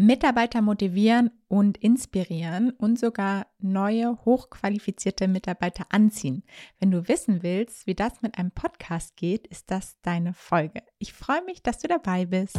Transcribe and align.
Mitarbeiter 0.00 0.62
motivieren 0.62 1.32
und 1.48 1.76
inspirieren 1.76 2.70
und 2.70 3.00
sogar 3.00 3.48
neue, 3.58 4.16
hochqualifizierte 4.24 5.26
Mitarbeiter 5.26 5.86
anziehen. 5.88 6.44
Wenn 6.78 6.92
du 6.92 7.08
wissen 7.08 7.42
willst, 7.42 7.88
wie 7.88 7.96
das 7.96 8.22
mit 8.22 8.38
einem 8.38 8.52
Podcast 8.52 9.16
geht, 9.16 9.48
ist 9.48 9.72
das 9.72 10.00
deine 10.02 10.34
Folge. 10.34 10.82
Ich 11.00 11.12
freue 11.12 11.42
mich, 11.42 11.64
dass 11.64 11.78
du 11.78 11.88
dabei 11.88 12.26
bist. 12.26 12.56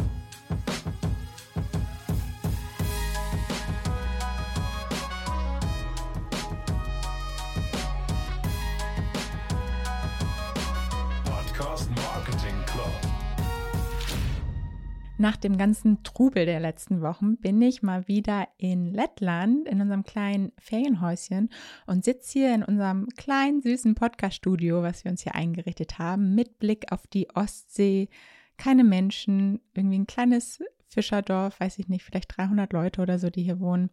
Nach 15.20 15.36
dem 15.36 15.58
ganzen 15.58 16.02
Trubel 16.02 16.46
der 16.46 16.60
letzten 16.60 17.02
Wochen 17.02 17.36
bin 17.36 17.60
ich 17.60 17.82
mal 17.82 18.08
wieder 18.08 18.48
in 18.56 18.86
Lettland 18.86 19.68
in 19.68 19.82
unserem 19.82 20.02
kleinen 20.02 20.50
Ferienhäuschen 20.56 21.50
und 21.86 22.06
sitze 22.06 22.38
hier 22.38 22.54
in 22.54 22.62
unserem 22.62 23.06
kleinen 23.18 23.60
süßen 23.60 23.94
Podcast-Studio, 23.94 24.82
was 24.82 25.04
wir 25.04 25.10
uns 25.10 25.22
hier 25.22 25.34
eingerichtet 25.34 25.98
haben, 25.98 26.34
mit 26.34 26.58
Blick 26.58 26.90
auf 26.90 27.06
die 27.06 27.28
Ostsee. 27.34 28.08
Keine 28.56 28.82
Menschen, 28.82 29.60
irgendwie 29.74 29.98
ein 29.98 30.06
kleines 30.06 30.60
Fischerdorf, 30.88 31.60
weiß 31.60 31.78
ich 31.80 31.88
nicht, 31.88 32.02
vielleicht 32.02 32.34
300 32.38 32.72
Leute 32.72 33.02
oder 33.02 33.18
so, 33.18 33.28
die 33.28 33.42
hier 33.42 33.60
wohnen. 33.60 33.90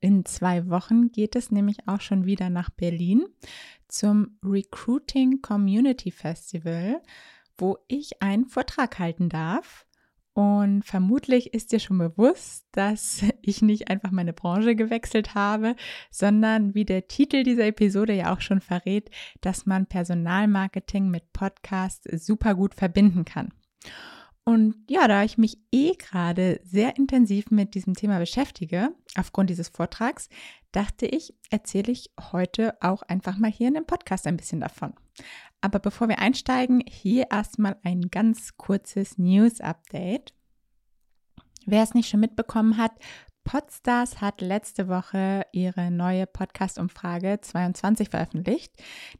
In 0.00 0.24
zwei 0.24 0.68
Wochen 0.68 1.12
geht 1.12 1.36
es 1.36 1.52
nämlich 1.52 1.86
auch 1.86 2.00
schon 2.00 2.24
wieder 2.24 2.50
nach 2.50 2.70
Berlin 2.70 3.24
zum 3.86 4.36
Recruiting 4.42 5.42
Community 5.42 6.10
Festival, 6.10 7.00
wo 7.56 7.78
ich 7.86 8.20
einen 8.20 8.46
Vortrag 8.46 8.98
halten 8.98 9.28
darf. 9.28 9.86
Und 10.32 10.84
vermutlich 10.84 11.54
ist 11.54 11.72
dir 11.72 11.80
schon 11.80 11.98
bewusst, 11.98 12.66
dass 12.72 13.22
ich 13.42 13.62
nicht 13.62 13.88
einfach 13.88 14.10
meine 14.10 14.32
Branche 14.32 14.76
gewechselt 14.76 15.34
habe, 15.34 15.76
sondern 16.10 16.74
wie 16.74 16.84
der 16.84 17.08
Titel 17.08 17.42
dieser 17.42 17.66
Episode 17.66 18.12
ja 18.12 18.32
auch 18.32 18.40
schon 18.40 18.60
verrät, 18.60 19.10
dass 19.40 19.66
man 19.66 19.86
Personalmarketing 19.86 21.08
mit 21.08 21.32
Podcast 21.32 22.08
super 22.12 22.54
gut 22.54 22.74
verbinden 22.74 23.24
kann. 23.24 23.52
Und 24.44 24.74
ja, 24.88 25.06
da 25.06 25.22
ich 25.22 25.38
mich 25.38 25.58
eh 25.70 25.94
gerade 25.94 26.60
sehr 26.64 26.96
intensiv 26.96 27.50
mit 27.50 27.74
diesem 27.74 27.94
Thema 27.94 28.18
beschäftige, 28.18 28.94
aufgrund 29.16 29.50
dieses 29.50 29.68
Vortrags, 29.68 30.28
dachte 30.72 31.06
ich, 31.06 31.34
erzähle 31.50 31.92
ich 31.92 32.10
heute 32.32 32.74
auch 32.80 33.02
einfach 33.02 33.36
mal 33.36 33.50
hier 33.50 33.68
in 33.68 33.74
dem 33.74 33.86
Podcast 33.86 34.26
ein 34.26 34.36
bisschen 34.36 34.60
davon. 34.60 34.94
Aber 35.60 35.78
bevor 35.78 36.08
wir 36.08 36.18
einsteigen, 36.18 36.82
hier 36.86 37.28
erstmal 37.30 37.76
ein 37.82 38.10
ganz 38.10 38.56
kurzes 38.56 39.18
News-Update. 39.18 40.32
Wer 41.66 41.82
es 41.82 41.94
nicht 41.94 42.08
schon 42.08 42.20
mitbekommen 42.20 42.76
hat, 42.78 42.92
Podstars 43.44 44.20
hat 44.20 44.40
letzte 44.40 44.88
Woche 44.88 45.44
ihre 45.52 45.90
neue 45.90 46.26
Podcast-Umfrage 46.26 47.40
22 47.40 48.08
veröffentlicht, 48.08 48.72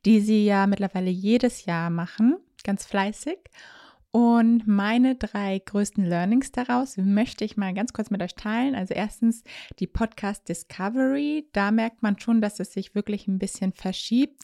die 0.04 0.20
sie 0.20 0.44
ja 0.44 0.66
mittlerweile 0.66 1.10
jedes 1.10 1.64
Jahr 1.64 1.90
machen, 1.90 2.36
ganz 2.62 2.86
fleißig. 2.86 3.38
Und 4.12 4.66
meine 4.66 5.14
drei 5.14 5.60
größten 5.64 6.04
Learnings 6.04 6.50
daraus 6.50 6.96
möchte 6.96 7.44
ich 7.44 7.56
mal 7.56 7.72
ganz 7.74 7.92
kurz 7.92 8.10
mit 8.10 8.22
euch 8.22 8.34
teilen. 8.34 8.74
Also 8.74 8.92
erstens 8.94 9.44
die 9.78 9.86
Podcast 9.86 10.48
Discovery. 10.48 11.48
Da 11.52 11.70
merkt 11.70 12.02
man 12.02 12.18
schon, 12.18 12.40
dass 12.40 12.58
es 12.58 12.72
sich 12.72 12.94
wirklich 12.94 13.28
ein 13.28 13.38
bisschen 13.38 13.72
verschiebt. 13.72 14.42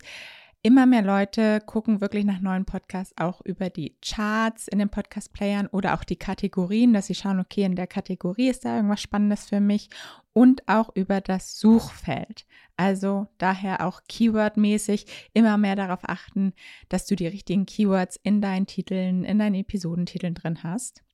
Immer 0.67 0.85
mehr 0.85 1.03
Leute 1.03 1.61
gucken 1.61 2.01
wirklich 2.01 2.25
nach 2.25 2.41
neuen 2.41 2.65
Podcasts 2.65 3.15
auch 3.17 3.41
über 3.43 3.71
die 3.71 3.95
Charts 4.05 4.67
in 4.67 4.81
den 4.81 4.89
Podcast-Playern 4.89 5.69
oder 5.69 5.95
auch 5.95 6.03
die 6.03 6.17
Kategorien, 6.17 6.93
dass 6.93 7.07
sie 7.07 7.15
schauen, 7.15 7.39
okay, 7.39 7.63
in 7.63 7.77
der 7.77 7.87
Kategorie 7.87 8.49
ist 8.49 8.65
da 8.65 8.75
irgendwas 8.75 9.01
Spannendes 9.01 9.49
für 9.49 9.61
mich 9.61 9.91
und 10.33 10.67
auch 10.67 10.91
über 10.97 11.21
das 11.21 11.61
Suchfeld. 11.61 12.47
Also 12.77 13.29
daher 13.39 13.87
auch 13.87 14.01
Keyword-mäßig 14.09 15.07
immer 15.35 15.57
mehr 15.57 15.77
darauf 15.77 16.01
achten, 16.03 16.53
dass 16.89 17.07
du 17.07 17.15
die 17.15 17.29
richtigen 17.29 17.65
Keywords 17.67 18.19
in 18.25 18.41
deinen 18.41 18.67
Titeln, 18.67 19.23
in 19.23 19.39
deinen 19.39 19.55
Episodentiteln 19.55 20.35
drin 20.35 20.65
hast. 20.65 21.05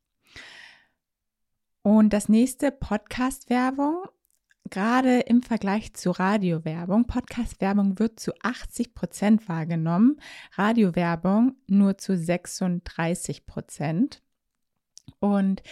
Und 1.83 2.15
das 2.15 2.31
nächste 2.31 2.73
Podcast-Werbung 2.73 4.07
gerade 4.73 5.21
im 5.21 5.43
Vergleich 5.43 5.93
zu 5.93 6.11
Radiowerbung, 6.11 7.07
Podcast-Werbung 7.07 7.99
wird 7.99 8.19
zu 8.19 8.33
80 8.43 8.95
Prozent 8.95 9.49
wahrgenommen, 9.49 10.17
Radiowerbung 10.55 11.57
nur 11.69 11.99
zu 11.99 12.17
36 12.17 13.47
Prozent. 13.47 14.23
Und 15.21 15.63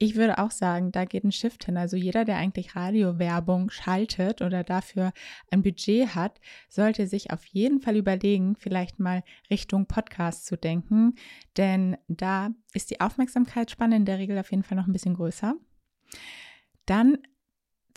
ich 0.00 0.16
würde 0.16 0.38
auch 0.38 0.50
sagen, 0.50 0.92
da 0.92 1.04
geht 1.04 1.24
ein 1.24 1.32
Shift 1.32 1.64
hin. 1.64 1.76
Also 1.76 1.96
jeder, 1.96 2.24
der 2.24 2.36
eigentlich 2.36 2.74
Radiowerbung 2.74 3.70
schaltet 3.70 4.42
oder 4.42 4.64
dafür 4.64 5.12
ein 5.50 5.62
Budget 5.62 6.14
hat, 6.16 6.40
sollte 6.68 7.06
sich 7.06 7.32
auf 7.32 7.44
jeden 7.46 7.80
Fall 7.80 7.96
überlegen, 7.96 8.56
vielleicht 8.56 8.98
mal 8.98 9.22
Richtung 9.50 9.86
Podcast 9.86 10.46
zu 10.46 10.56
denken, 10.56 11.14
denn 11.56 11.96
da 12.08 12.50
ist 12.74 12.90
die 12.90 13.00
Aufmerksamkeitsspanne 13.00 13.96
in 13.96 14.04
der 14.04 14.18
Regel 14.18 14.38
auf 14.38 14.50
jeden 14.50 14.64
Fall 14.64 14.76
noch 14.76 14.86
ein 14.86 14.92
bisschen 14.92 15.14
größer. 15.14 15.54
Dann 16.86 17.18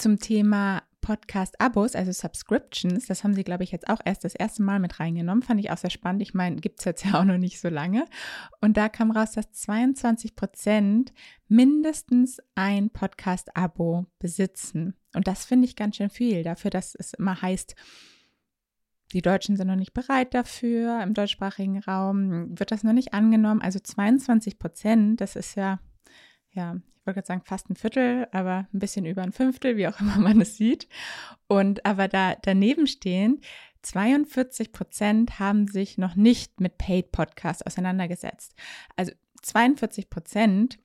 zum 0.01 0.19
Thema 0.19 0.81
Podcast-Abos, 1.01 1.95
also 1.95 2.11
Subscriptions. 2.11 3.05
Das 3.05 3.23
haben 3.23 3.33
sie, 3.33 3.43
glaube 3.43 3.63
ich, 3.63 3.71
jetzt 3.71 3.87
auch 3.87 3.99
erst 4.03 4.23
das 4.23 4.33
erste 4.33 4.63
Mal 4.63 4.79
mit 4.79 4.99
reingenommen. 4.99 5.43
Fand 5.43 5.59
ich 5.59 5.69
auch 5.69 5.77
sehr 5.77 5.89
spannend. 5.89 6.21
Ich 6.21 6.33
meine, 6.33 6.55
gibt 6.55 6.79
es 6.79 6.85
jetzt 6.85 7.05
ja 7.05 7.19
auch 7.19 7.23
noch 7.23 7.37
nicht 7.37 7.59
so 7.59 7.69
lange. 7.69 8.05
Und 8.61 8.77
da 8.77 8.89
kam 8.89 9.11
raus, 9.11 9.33
dass 9.33 9.51
22 9.51 10.35
Prozent 10.35 11.13
mindestens 11.47 12.39
ein 12.55 12.89
Podcast-Abo 12.89 14.07
besitzen. 14.17 14.95
Und 15.13 15.27
das 15.27 15.45
finde 15.45 15.65
ich 15.65 15.75
ganz 15.75 15.97
schön 15.97 16.09
viel 16.09 16.43
dafür, 16.43 16.71
dass 16.71 16.95
es 16.95 17.13
immer 17.13 17.41
heißt, 17.41 17.75
die 19.13 19.21
Deutschen 19.21 19.57
sind 19.57 19.67
noch 19.67 19.75
nicht 19.75 19.93
bereit 19.93 20.33
dafür. 20.33 21.03
Im 21.03 21.13
deutschsprachigen 21.13 21.79
Raum 21.79 22.57
wird 22.57 22.71
das 22.71 22.83
noch 22.83 22.93
nicht 22.93 23.13
angenommen. 23.13 23.61
Also 23.61 23.79
22 23.79 24.57
Prozent, 24.57 25.21
das 25.21 25.35
ist 25.35 25.55
ja 25.55 25.79
ja, 26.53 26.75
ich 27.01 27.07
wollte 27.07 27.17
gerade 27.17 27.27
sagen 27.27 27.41
fast 27.43 27.67
ein 27.67 27.75
Viertel, 27.75 28.27
aber 28.31 28.67
ein 28.71 28.79
bisschen 28.79 29.07
über 29.07 29.23
ein 29.23 29.31
Fünftel, 29.31 29.75
wie 29.75 29.87
auch 29.87 29.99
immer 29.99 30.19
man 30.19 30.39
es 30.39 30.55
sieht. 30.55 30.87
Und 31.47 31.83
aber 31.83 32.07
da 32.07 32.35
daneben 32.35 32.85
stehen, 32.85 33.41
42 33.81 34.71
Prozent 34.71 35.39
haben 35.39 35.67
sich 35.67 35.97
noch 35.97 36.15
nicht 36.15 36.61
mit 36.61 36.77
Paid 36.77 37.11
Podcasts 37.11 37.65
auseinandergesetzt. 37.65 38.53
Also 38.95 39.13
42 39.41 40.11
Prozent 40.11 40.77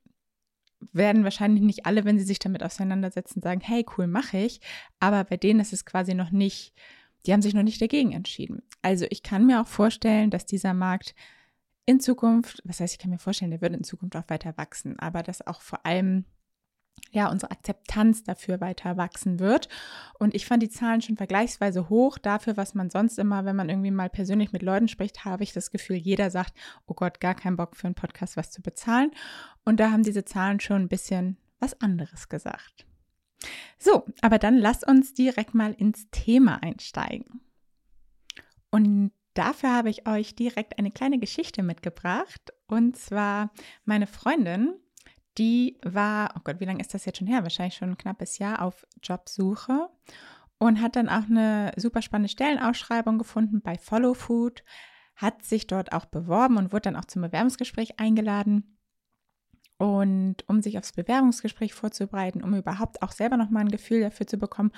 werden 0.92 1.22
wahrscheinlich 1.22 1.62
nicht 1.62 1.84
alle, 1.84 2.06
wenn 2.06 2.18
sie 2.18 2.24
sich 2.24 2.38
damit 2.38 2.62
auseinandersetzen, 2.62 3.42
sagen, 3.42 3.60
hey, 3.60 3.84
cool, 3.96 4.06
mache 4.06 4.38
ich. 4.38 4.62
Aber 5.00 5.22
bei 5.24 5.36
denen 5.36 5.60
ist 5.60 5.74
es 5.74 5.84
quasi 5.84 6.14
noch 6.14 6.30
nicht, 6.30 6.72
die 7.26 7.32
haben 7.34 7.42
sich 7.42 7.52
noch 7.52 7.62
nicht 7.62 7.82
dagegen 7.82 8.12
entschieden. 8.12 8.62
Also 8.80 9.04
ich 9.10 9.22
kann 9.22 9.44
mir 9.44 9.60
auch 9.60 9.66
vorstellen, 9.66 10.30
dass 10.30 10.46
dieser 10.46 10.72
Markt 10.72 11.14
in 11.86 12.00
Zukunft, 12.00 12.60
was 12.64 12.80
heißt, 12.80 12.94
ich 12.94 12.98
kann 12.98 13.10
mir 13.10 13.18
vorstellen, 13.18 13.52
der 13.52 13.60
wird 13.60 13.74
in 13.74 13.84
Zukunft 13.84 14.16
auch 14.16 14.28
weiter 14.28 14.56
wachsen, 14.56 14.98
aber 14.98 15.22
dass 15.22 15.46
auch 15.46 15.60
vor 15.62 15.86
allem 15.86 16.24
ja, 17.12 17.30
unsere 17.30 17.52
Akzeptanz 17.52 18.24
dafür 18.24 18.60
weiter 18.60 18.96
wachsen 18.96 19.38
wird. 19.38 19.68
Und 20.18 20.34
ich 20.34 20.46
fand 20.46 20.62
die 20.62 20.68
Zahlen 20.68 21.00
schon 21.00 21.16
vergleichsweise 21.16 21.88
hoch 21.88 22.18
dafür, 22.18 22.56
was 22.56 22.74
man 22.74 22.90
sonst 22.90 23.18
immer, 23.18 23.44
wenn 23.44 23.56
man 23.56 23.68
irgendwie 23.68 23.90
mal 23.90 24.10
persönlich 24.10 24.52
mit 24.52 24.62
Leuten 24.62 24.88
spricht, 24.88 25.24
habe 25.24 25.44
ich 25.44 25.52
das 25.52 25.70
Gefühl, 25.70 25.96
jeder 25.96 26.30
sagt, 26.30 26.54
oh 26.86 26.94
Gott, 26.94 27.20
gar 27.20 27.34
keinen 27.34 27.56
Bock 27.56 27.76
für 27.76 27.86
einen 27.86 27.94
Podcast 27.94 28.36
was 28.36 28.50
zu 28.50 28.62
bezahlen. 28.62 29.12
Und 29.64 29.78
da 29.78 29.90
haben 29.90 30.02
diese 30.02 30.24
Zahlen 30.24 30.60
schon 30.60 30.82
ein 30.82 30.88
bisschen 30.88 31.36
was 31.60 31.80
anderes 31.80 32.28
gesagt. 32.28 32.86
So, 33.78 34.06
aber 34.22 34.38
dann 34.38 34.56
lass 34.56 34.82
uns 34.82 35.14
direkt 35.14 35.54
mal 35.54 35.72
ins 35.72 36.10
Thema 36.10 36.62
einsteigen. 36.62 37.40
Und 38.70 39.12
Dafür 39.36 39.70
habe 39.70 39.90
ich 39.90 40.08
euch 40.08 40.34
direkt 40.34 40.78
eine 40.78 40.90
kleine 40.90 41.18
Geschichte 41.18 41.62
mitgebracht. 41.62 42.54
Und 42.68 42.96
zwar 42.96 43.50
meine 43.84 44.06
Freundin, 44.06 44.74
die 45.36 45.78
war, 45.84 46.32
oh 46.36 46.40
Gott, 46.42 46.58
wie 46.58 46.64
lange 46.64 46.80
ist 46.80 46.94
das 46.94 47.04
jetzt 47.04 47.18
schon 47.18 47.26
her? 47.26 47.42
Wahrscheinlich 47.42 47.74
schon 47.74 47.90
ein 47.90 47.98
knappes 47.98 48.38
Jahr 48.38 48.62
auf 48.62 48.86
Jobsuche 49.02 49.90
und 50.56 50.80
hat 50.80 50.96
dann 50.96 51.10
auch 51.10 51.24
eine 51.24 51.72
super 51.76 52.00
spannende 52.00 52.30
Stellenausschreibung 52.30 53.18
gefunden 53.18 53.60
bei 53.60 53.76
Follow 53.76 54.14
Food, 54.14 54.64
hat 55.16 55.44
sich 55.44 55.66
dort 55.66 55.92
auch 55.92 56.06
beworben 56.06 56.56
und 56.56 56.72
wurde 56.72 56.82
dann 56.82 56.96
auch 56.96 57.04
zum 57.04 57.20
Bewerbungsgespräch 57.20 58.00
eingeladen. 58.00 58.78
Und 59.76 60.48
um 60.48 60.62
sich 60.62 60.78
aufs 60.78 60.92
Bewerbungsgespräch 60.92 61.74
vorzubereiten, 61.74 62.42
um 62.42 62.54
überhaupt 62.54 63.02
auch 63.02 63.12
selber 63.12 63.36
nochmal 63.36 63.64
ein 63.64 63.70
Gefühl 63.70 64.00
dafür 64.00 64.26
zu 64.26 64.38
bekommen, 64.38 64.72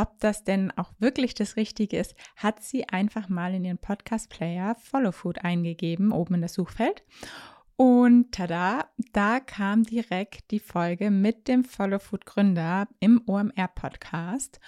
ob 0.00 0.18
das 0.20 0.44
denn 0.44 0.70
auch 0.78 0.92
wirklich 0.98 1.34
das 1.34 1.56
Richtige 1.56 1.98
ist, 1.98 2.14
hat 2.36 2.62
sie 2.62 2.88
einfach 2.88 3.28
mal 3.28 3.52
in 3.54 3.64
ihren 3.64 3.76
Podcast-Player 3.76 4.74
Follow 4.76 5.12
Food 5.12 5.44
eingegeben, 5.44 6.10
oben 6.10 6.36
in 6.36 6.40
das 6.40 6.54
Suchfeld. 6.54 7.04
Und 7.76 8.32
tada, 8.32 8.86
da 9.12 9.40
kam 9.40 9.82
direkt 9.82 10.50
die 10.50 10.58
Folge 10.58 11.10
mit 11.10 11.48
dem 11.48 11.64
Follow 11.64 11.98
Food 11.98 12.24
Gründer 12.24 12.88
im 12.98 13.22
OMR 13.26 13.68
Podcast. 13.68 14.58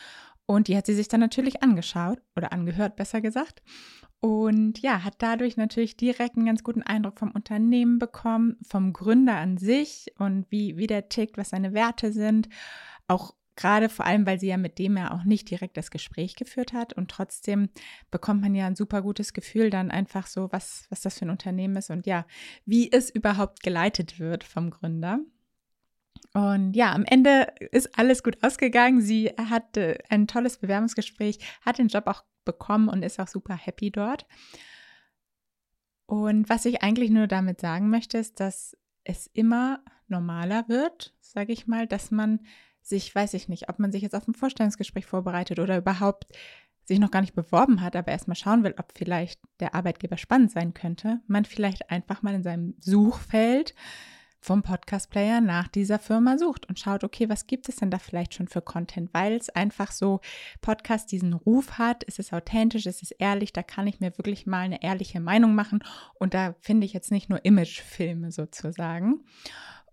Und 0.44 0.68
die 0.68 0.76
hat 0.76 0.84
sie 0.84 0.94
sich 0.94 1.08
dann 1.08 1.20
natürlich 1.20 1.62
angeschaut 1.62 2.20
oder 2.36 2.52
angehört, 2.52 2.96
besser 2.96 3.22
gesagt. 3.22 3.62
Und 4.20 4.80
ja, 4.80 5.02
hat 5.02 5.14
dadurch 5.18 5.56
natürlich 5.56 5.96
direkt 5.96 6.36
einen 6.36 6.46
ganz 6.46 6.62
guten 6.62 6.82
Eindruck 6.82 7.18
vom 7.18 7.30
Unternehmen 7.30 7.98
bekommen, 7.98 8.58
vom 8.68 8.92
Gründer 8.92 9.36
an 9.36 9.56
sich 9.56 10.12
und 10.18 10.46
wie, 10.50 10.76
wie 10.76 10.86
der 10.86 11.08
tickt, 11.08 11.38
was 11.38 11.50
seine 11.50 11.72
Werte 11.72 12.12
sind. 12.12 12.48
Auch 13.08 13.34
gerade 13.56 13.88
vor 13.88 14.06
allem, 14.06 14.26
weil 14.26 14.40
sie 14.40 14.48
ja 14.48 14.56
mit 14.56 14.78
dem 14.78 14.96
ja 14.96 15.12
auch 15.12 15.24
nicht 15.24 15.50
direkt 15.50 15.76
das 15.76 15.90
Gespräch 15.90 16.36
geführt 16.36 16.72
hat. 16.72 16.92
Und 16.92 17.10
trotzdem 17.10 17.68
bekommt 18.10 18.40
man 18.40 18.54
ja 18.54 18.66
ein 18.66 18.76
super 18.76 19.02
gutes 19.02 19.32
Gefühl 19.32 19.70
dann 19.70 19.90
einfach 19.90 20.26
so, 20.26 20.50
was, 20.52 20.86
was 20.90 21.02
das 21.02 21.18
für 21.18 21.26
ein 21.26 21.30
Unternehmen 21.30 21.76
ist 21.76 21.90
und 21.90 22.06
ja, 22.06 22.26
wie 22.64 22.90
es 22.90 23.10
überhaupt 23.10 23.62
geleitet 23.62 24.18
wird 24.18 24.44
vom 24.44 24.70
Gründer. 24.70 25.20
Und 26.34 26.74
ja, 26.74 26.92
am 26.92 27.04
Ende 27.04 27.52
ist 27.72 27.98
alles 27.98 28.22
gut 28.22 28.42
ausgegangen. 28.42 29.02
Sie 29.02 29.28
hatte 29.36 29.98
ein 30.08 30.26
tolles 30.26 30.56
Bewerbungsgespräch, 30.58 31.38
hat 31.60 31.78
den 31.78 31.88
Job 31.88 32.06
auch 32.06 32.24
bekommen 32.44 32.88
und 32.88 33.02
ist 33.02 33.20
auch 33.20 33.28
super 33.28 33.54
happy 33.54 33.90
dort. 33.90 34.26
Und 36.06 36.48
was 36.48 36.64
ich 36.64 36.82
eigentlich 36.82 37.10
nur 37.10 37.26
damit 37.26 37.60
sagen 37.60 37.90
möchte, 37.90 38.18
ist, 38.18 38.40
dass 38.40 38.76
es 39.04 39.28
immer 39.28 39.82
normaler 40.08 40.68
wird, 40.68 41.14
sage 41.20 41.52
ich 41.52 41.66
mal, 41.66 41.86
dass 41.86 42.10
man 42.10 42.40
sich, 42.82 43.14
weiß 43.14 43.34
ich 43.34 43.48
nicht, 43.48 43.68
ob 43.68 43.78
man 43.78 43.92
sich 43.92 44.02
jetzt 44.02 44.14
auf 44.14 44.26
ein 44.26 44.34
Vorstellungsgespräch 44.34 45.06
vorbereitet 45.06 45.58
oder 45.58 45.78
überhaupt 45.78 46.26
sich 46.84 46.98
noch 46.98 47.10
gar 47.10 47.20
nicht 47.20 47.34
beworben 47.34 47.80
hat, 47.80 47.94
aber 47.94 48.10
erstmal 48.10 48.36
schauen 48.36 48.64
will, 48.64 48.74
ob 48.78 48.92
vielleicht 48.96 49.40
der 49.60 49.74
Arbeitgeber 49.74 50.16
spannend 50.16 50.50
sein 50.50 50.74
könnte, 50.74 51.20
man 51.26 51.44
vielleicht 51.44 51.90
einfach 51.90 52.22
mal 52.22 52.34
in 52.34 52.42
seinem 52.42 52.74
Suchfeld 52.80 53.74
vom 54.42 54.64
Podcast-Player 54.64 55.40
nach 55.40 55.68
dieser 55.68 56.00
Firma 56.00 56.36
sucht 56.36 56.68
und 56.68 56.80
schaut, 56.80 57.04
okay, 57.04 57.28
was 57.28 57.46
gibt 57.46 57.68
es 57.68 57.76
denn 57.76 57.92
da 57.92 57.98
vielleicht 57.98 58.34
schon 58.34 58.48
für 58.48 58.60
Content, 58.60 59.14
weil 59.14 59.34
es 59.34 59.48
einfach 59.50 59.92
so 59.92 60.20
Podcast 60.60 61.12
diesen 61.12 61.32
Ruf 61.32 61.78
hat, 61.78 62.02
ist 62.02 62.18
es 62.18 62.32
authentisch, 62.32 62.86
ist 62.86 63.04
es 63.04 63.12
ehrlich, 63.12 63.52
da 63.52 63.62
kann 63.62 63.86
ich 63.86 64.00
mir 64.00 64.18
wirklich 64.18 64.44
mal 64.46 64.62
eine 64.62 64.82
ehrliche 64.82 65.20
Meinung 65.20 65.54
machen 65.54 65.84
und 66.14 66.34
da 66.34 66.56
finde 66.58 66.86
ich 66.86 66.92
jetzt 66.92 67.12
nicht 67.12 67.30
nur 67.30 67.44
Imagefilme 67.44 68.32
sozusagen. 68.32 69.20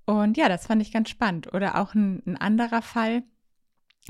Und 0.09 0.37
ja, 0.37 0.49
das 0.49 0.65
fand 0.65 0.81
ich 0.81 0.91
ganz 0.91 1.07
spannend. 1.11 1.53
Oder 1.53 1.79
auch 1.79 1.93
ein, 1.93 2.23
ein 2.25 2.35
anderer 2.35 2.81
Fall. 2.81 3.21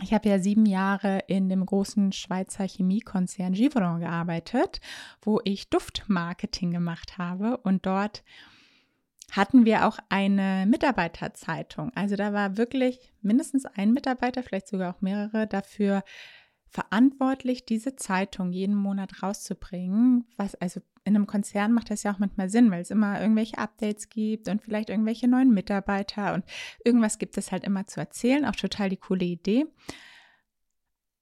Ich 0.02 0.14
habe 0.14 0.30
ja 0.30 0.40
sieben 0.40 0.66
Jahre 0.66 1.20
in 1.28 1.50
dem 1.50 1.66
großen 1.66 2.14
Schweizer 2.14 2.66
Chemiekonzern 2.66 3.52
Givaudan 3.52 4.00
gearbeitet, 4.00 4.80
wo 5.22 5.42
ich 5.44 5.70
Duftmarketing 5.70 6.72
gemacht 6.72 7.18
habe 7.18 7.58
und 7.58 7.86
dort 7.86 8.24
hatten 9.32 9.66
wir 9.66 9.86
auch 9.86 10.00
eine 10.08 10.66
Mitarbeiterzeitung. 10.70 11.92
Also 11.96 12.16
da 12.16 12.32
war 12.32 12.56
wirklich 12.56 13.12
mindestens 13.22 13.66
ein 13.66 13.92
Mitarbeiter, 13.92 14.42
vielleicht 14.42 14.70
sogar 14.70 14.96
auch 14.96 15.02
mehrere, 15.02 15.48
dafür 15.48 16.04
verantwortlich, 16.70 17.66
diese 17.66 17.96
Zeitung 17.96 18.52
jeden 18.52 18.76
Monat 18.76 19.24
rauszubringen. 19.24 20.26
Was 20.38 20.56
also 20.56 20.82
in 21.04 21.16
einem 21.16 21.28
Konzern 21.28 21.72
macht 21.72 21.90
das 21.90 22.04
ja 22.04 22.14
auch 22.14 22.20
manchmal 22.20 22.50
Sinn, 22.50 22.72
weil 22.72 22.82
es 22.82 22.92
immer 22.92 23.20
irgendwelche 23.20 23.58
Updates 23.58 24.10
gibt 24.10 24.48
und 24.48 24.62
vielleicht 24.62 24.90
irgendwelche 24.90 25.28
neuen 25.28 25.54
Mitarbeiter 25.54 26.34
und 26.34 26.46
irgendwas 26.84 27.18
gibt 27.18 27.38
es 27.38 27.52
halt 27.52 27.64
immer 27.64 27.88
zu 27.88 28.00
erzählen. 28.00 28.46
Auch 28.46 28.56
total 28.56 28.90
die 28.90 28.98
coole 28.98 29.26
Idee. 29.26 29.66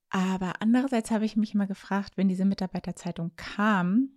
Aber 0.09 0.61
andererseits 0.61 1.11
habe 1.11 1.25
ich 1.25 1.35
mich 1.35 1.53
immer 1.53 1.67
gefragt, 1.67 2.17
wenn 2.17 2.29
diese 2.29 2.45
Mitarbeiterzeitung 2.45 3.31
kam, 3.35 4.09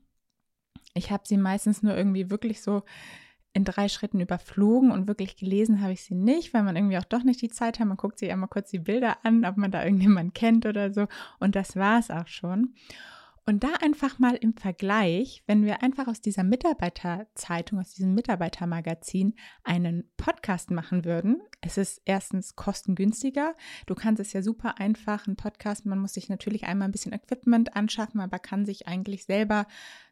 ich 0.95 1.11
habe 1.11 1.23
sie 1.27 1.37
meistens 1.37 1.83
nur 1.83 1.97
irgendwie 1.97 2.31
wirklich 2.31 2.63
so 2.63 2.83
in 3.53 3.65
drei 3.65 3.89
Schritten 3.89 4.21
überflogen 4.21 4.93
und 4.93 5.09
wirklich 5.09 5.37
gelesen 5.37 5.83
habe 5.83 5.93
ich 5.93 6.03
sie 6.03 6.15
nicht, 6.15 6.55
weil 6.55 6.63
man 6.63 6.77
irgendwie 6.77 6.99
auch 6.99 7.05
doch 7.05 7.25
nicht 7.25 7.43
die 7.43 7.49
Zeit 7.49 7.81
hat. 7.81 7.87
Man 7.87 7.97
guckt 7.97 8.19
sich 8.19 8.31
einmal 8.31 8.49
kurz 8.49 8.71
die 8.71 8.79
Bilder 8.79 9.17
an, 9.25 9.45
ob 9.45 9.57
man 9.57 9.71
da 9.71 9.85
irgendjemand 9.85 10.35
kennt 10.35 10.67
oder 10.67 10.93
so. 10.93 11.09
Und 11.41 11.57
das 11.57 11.77
war 11.77 11.99
es 11.99 12.11
auch 12.11 12.29
schon. 12.29 12.75
Und 13.47 13.65
da 13.65 13.73
einfach 13.81 14.19
mal 14.19 14.37
im 14.37 14.55
Vergleich, 14.55 15.43
wenn 15.47 15.65
wir 15.65 15.83
einfach 15.83 16.07
aus 16.07 16.21
dieser 16.21 16.45
Mitarbeiterzeitung, 16.45 17.81
aus 17.81 17.95
diesem 17.95 18.15
Mitarbeitermagazin 18.15 19.35
einen 19.65 20.11
Podcast 20.17 20.71
machen 20.71 21.05
würden, 21.05 21.41
es 21.61 21.77
ist 21.77 22.03
erstens 22.05 22.55
kostengünstiger. 22.55 23.55
Du 23.87 23.95
kannst 23.95 24.21
es 24.21 24.33
ja 24.33 24.43
super 24.43 24.79
einfach, 24.79 25.27
einen 25.27 25.37
Podcast, 25.37 25.87
man 25.87 25.99
muss 25.99 26.15
sich 26.15 26.29
natürlich 26.29 26.65
einmal 26.65 26.89
ein 26.89 26.93
bisschen 26.93 27.13
Equipment 27.13 27.77
anschaffen, 27.77 28.21
aber 28.21 28.39
kann 28.39 28.67
sich 28.67 28.87
eigentlich 28.87 29.25
selber 29.25 29.67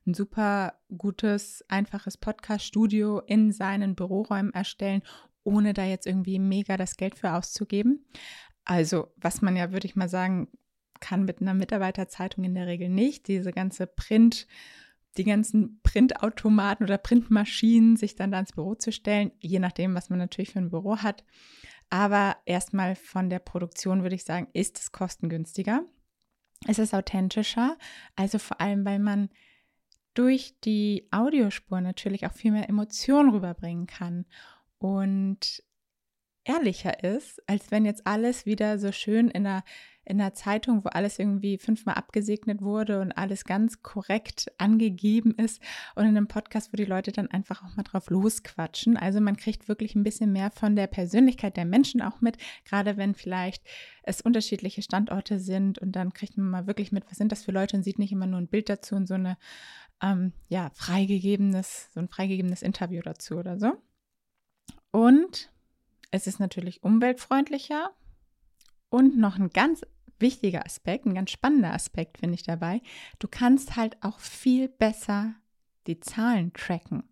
ein 0.06 0.14
super 0.14 0.74
gutes, 0.96 1.64
einfaches 1.68 2.16
Podcast-Studio 2.16 3.20
in 3.20 3.52
seinen 3.52 3.94
Büroräumen 3.94 4.52
erstellen, 4.52 5.02
ohne 5.44 5.74
da 5.74 5.84
jetzt 5.84 6.06
irgendwie 6.06 6.38
mega 6.38 6.76
das 6.76 6.96
Geld 6.96 7.16
für 7.16 7.32
auszugeben. 7.32 8.06
Also, 8.64 9.12
was 9.16 9.42
man 9.42 9.56
ja, 9.56 9.72
würde 9.72 9.86
ich 9.86 9.96
mal 9.96 10.08
sagen, 10.08 10.48
kann 11.00 11.24
mit 11.24 11.40
einer 11.40 11.54
Mitarbeiterzeitung 11.54 12.44
in 12.44 12.54
der 12.54 12.66
Regel 12.66 12.88
nicht. 12.88 13.28
Diese 13.28 13.52
ganze 13.52 13.86
Print, 13.86 14.46
die 15.16 15.24
ganzen 15.24 15.80
Printautomaten 15.82 16.84
oder 16.84 16.98
Printmaschinen 16.98 17.96
sich 17.96 18.14
dann 18.14 18.30
da 18.30 18.40
ins 18.40 18.52
Büro 18.52 18.74
zu 18.74 18.92
stellen, 18.92 19.32
je 19.40 19.58
nachdem, 19.58 19.94
was 19.94 20.10
man 20.10 20.18
natürlich 20.18 20.50
für 20.50 20.60
ein 20.60 20.70
Büro 20.70 20.98
hat. 20.98 21.24
Aber 21.90 22.36
erstmal 22.44 22.94
von 22.94 23.30
der 23.30 23.38
Produktion 23.38 24.02
würde 24.02 24.14
ich 24.14 24.24
sagen, 24.24 24.48
ist 24.52 24.78
es 24.78 24.92
kostengünstiger. 24.92 25.82
Es 26.66 26.78
ist 26.78 26.94
authentischer, 26.94 27.78
also 28.16 28.38
vor 28.38 28.60
allem, 28.60 28.84
weil 28.84 28.98
man 28.98 29.30
durch 30.14 30.54
die 30.64 31.06
Audiospur 31.12 31.80
natürlich 31.80 32.26
auch 32.26 32.32
viel 32.32 32.50
mehr 32.50 32.68
Emotionen 32.68 33.30
rüberbringen 33.30 33.86
kann 33.86 34.26
und 34.78 35.62
ehrlicher 36.44 37.04
ist, 37.04 37.40
als 37.48 37.70
wenn 37.70 37.84
jetzt 37.84 38.06
alles 38.06 38.46
wieder 38.46 38.78
so 38.78 38.90
schön 38.90 39.30
in 39.30 39.44
der 39.44 39.62
in 40.08 40.18
der 40.18 40.32
Zeitung, 40.32 40.84
wo 40.84 40.88
alles 40.88 41.18
irgendwie 41.18 41.58
fünfmal 41.58 41.96
abgesegnet 41.96 42.62
wurde 42.62 43.00
und 43.00 43.12
alles 43.12 43.44
ganz 43.44 43.82
korrekt 43.82 44.50
angegeben 44.56 45.34
ist 45.34 45.60
und 45.94 46.04
in 46.04 46.16
einem 46.16 46.28
Podcast, 46.28 46.72
wo 46.72 46.76
die 46.76 46.86
Leute 46.86 47.12
dann 47.12 47.30
einfach 47.30 47.62
auch 47.62 47.76
mal 47.76 47.82
drauf 47.82 48.08
losquatschen. 48.08 48.96
Also 48.96 49.20
man 49.20 49.36
kriegt 49.36 49.68
wirklich 49.68 49.94
ein 49.94 50.02
bisschen 50.02 50.32
mehr 50.32 50.50
von 50.50 50.76
der 50.76 50.86
Persönlichkeit 50.86 51.56
der 51.58 51.66
Menschen 51.66 52.00
auch 52.00 52.22
mit, 52.22 52.38
gerade 52.64 52.96
wenn 52.96 53.14
vielleicht 53.14 53.62
es 54.02 54.22
unterschiedliche 54.22 54.80
Standorte 54.80 55.38
sind 55.38 55.78
und 55.78 55.92
dann 55.92 56.14
kriegt 56.14 56.38
man 56.38 56.48
mal 56.48 56.66
wirklich 56.66 56.90
mit, 56.90 57.04
was 57.10 57.18
sind 57.18 57.30
das 57.30 57.44
für 57.44 57.52
Leute 57.52 57.76
und 57.76 57.82
sieht 57.82 57.98
nicht 57.98 58.12
immer 58.12 58.26
nur 58.26 58.40
ein 58.40 58.48
Bild 58.48 58.70
dazu 58.70 58.94
und 58.94 59.06
so 59.06 59.14
eine 59.14 59.36
ähm, 60.02 60.32
ja 60.48 60.70
freigegebenes, 60.72 61.90
so 61.92 62.00
ein 62.00 62.08
freigegebenes 62.08 62.62
Interview 62.62 63.02
dazu 63.02 63.36
oder 63.36 63.58
so. 63.58 63.74
Und 64.90 65.52
es 66.10 66.26
ist 66.26 66.40
natürlich 66.40 66.82
umweltfreundlicher 66.82 67.90
und 68.88 69.18
noch 69.18 69.38
ein 69.38 69.50
ganz 69.50 69.82
wichtiger 70.20 70.64
Aspekt, 70.64 71.06
ein 71.06 71.14
ganz 71.14 71.30
spannender 71.30 71.72
Aspekt 71.72 72.18
finde 72.18 72.34
ich 72.34 72.42
dabei. 72.42 72.80
Du 73.18 73.28
kannst 73.28 73.76
halt 73.76 73.96
auch 74.02 74.20
viel 74.20 74.68
besser 74.68 75.34
die 75.86 76.00
Zahlen 76.00 76.52
tracken. 76.52 77.04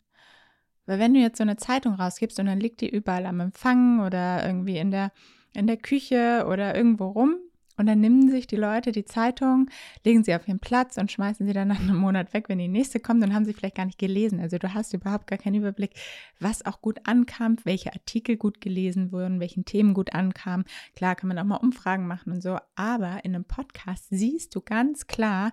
Weil 0.86 0.98
wenn 0.98 1.14
du 1.14 1.20
jetzt 1.20 1.38
so 1.38 1.42
eine 1.42 1.56
Zeitung 1.56 1.94
rausgibst 1.94 2.38
und 2.38 2.46
dann 2.46 2.60
liegt 2.60 2.80
die 2.80 2.88
überall 2.88 3.26
am 3.26 3.40
Empfang 3.40 4.00
oder 4.00 4.46
irgendwie 4.46 4.78
in 4.78 4.90
der, 4.90 5.12
in 5.52 5.66
der 5.66 5.76
Küche 5.76 6.46
oder 6.48 6.76
irgendwo 6.76 7.08
rum, 7.08 7.36
und 7.76 7.86
dann 7.86 8.00
nehmen 8.00 8.30
sich 8.30 8.46
die 8.46 8.56
Leute 8.56 8.92
die 8.92 9.04
Zeitung, 9.04 9.70
legen 10.04 10.24
sie 10.24 10.34
auf 10.34 10.46
ihren 10.48 10.58
Platz 10.58 10.96
und 10.96 11.12
schmeißen 11.12 11.46
sie 11.46 11.52
dann 11.52 11.68
nach 11.68 11.80
einem 11.80 11.96
Monat 11.96 12.32
weg, 12.32 12.48
wenn 12.48 12.58
die 12.58 12.68
nächste 12.68 13.00
kommt, 13.00 13.22
dann 13.22 13.34
haben 13.34 13.44
sie 13.44 13.52
vielleicht 13.52 13.76
gar 13.76 13.86
nicht 13.86 13.98
gelesen. 13.98 14.40
Also 14.40 14.58
du 14.58 14.72
hast 14.74 14.94
überhaupt 14.94 15.26
gar 15.26 15.38
keinen 15.38 15.56
Überblick, 15.56 15.92
was 16.40 16.64
auch 16.64 16.80
gut 16.80 17.00
ankam, 17.04 17.56
welche 17.64 17.92
Artikel 17.92 18.36
gut 18.36 18.60
gelesen 18.60 19.12
wurden, 19.12 19.40
welchen 19.40 19.64
Themen 19.64 19.94
gut 19.94 20.14
ankamen. 20.14 20.66
Klar 20.94 21.16
kann 21.16 21.28
man 21.28 21.38
auch 21.38 21.44
mal 21.44 21.56
Umfragen 21.56 22.06
machen 22.06 22.32
und 22.32 22.42
so, 22.42 22.58
aber 22.74 23.24
in 23.24 23.34
einem 23.34 23.44
Podcast 23.44 24.06
siehst 24.10 24.54
du 24.54 24.60
ganz 24.60 25.06
klar, 25.06 25.52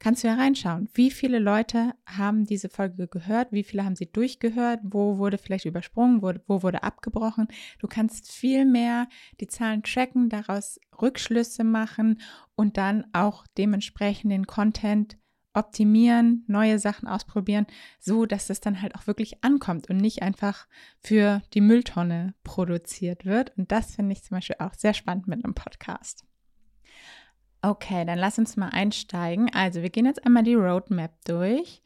kannst 0.00 0.24
du 0.24 0.28
ja 0.28 0.34
reinschauen. 0.34 0.88
Wie 0.94 1.10
viele 1.10 1.38
Leute 1.38 1.94
haben 2.06 2.44
diese 2.44 2.68
Folge 2.68 3.06
gehört? 3.06 3.52
Wie 3.52 3.62
viele 3.62 3.84
haben 3.84 3.94
sie 3.94 4.10
durchgehört? 4.10 4.80
Wo 4.82 5.18
wurde 5.18 5.38
vielleicht 5.38 5.66
übersprungen? 5.66 6.22
Wo, 6.22 6.32
wo 6.48 6.62
wurde 6.64 6.82
abgebrochen? 6.82 7.46
Du 7.78 7.86
kannst 7.86 8.32
viel 8.32 8.64
mehr 8.64 9.08
die 9.40 9.46
Zahlen 9.46 9.82
tracken, 9.84 10.28
daraus 10.28 10.80
Rückschlüsse 11.00 11.62
machen 11.62 12.20
und 12.56 12.76
dann 12.76 13.04
auch 13.12 13.44
dementsprechend 13.56 14.32
den 14.32 14.46
Content 14.46 15.18
optimieren, 15.52 16.44
neue 16.46 16.78
Sachen 16.78 17.08
ausprobieren, 17.08 17.66
so 17.98 18.24
dass 18.24 18.50
es 18.50 18.60
dann 18.60 18.80
halt 18.82 18.94
auch 18.94 19.06
wirklich 19.06 19.42
ankommt 19.42 19.90
und 19.90 19.96
nicht 19.96 20.22
einfach 20.22 20.66
für 21.00 21.42
die 21.54 21.60
Mülltonne 21.60 22.34
produziert 22.44 23.24
wird. 23.24 23.56
Und 23.58 23.72
das 23.72 23.94
finde 23.96 24.12
ich 24.12 24.22
zum 24.22 24.36
Beispiel 24.36 24.56
auch 24.60 24.74
sehr 24.74 24.94
spannend 24.94 25.26
mit 25.26 25.44
einem 25.44 25.54
Podcast. 25.54 26.24
Okay, 27.62 28.06
dann 28.06 28.18
lass 28.18 28.38
uns 28.38 28.56
mal 28.56 28.70
einsteigen. 28.70 29.54
Also, 29.54 29.82
wir 29.82 29.90
gehen 29.90 30.06
jetzt 30.06 30.24
einmal 30.24 30.42
die 30.42 30.54
Roadmap 30.54 31.12
durch. 31.24 31.82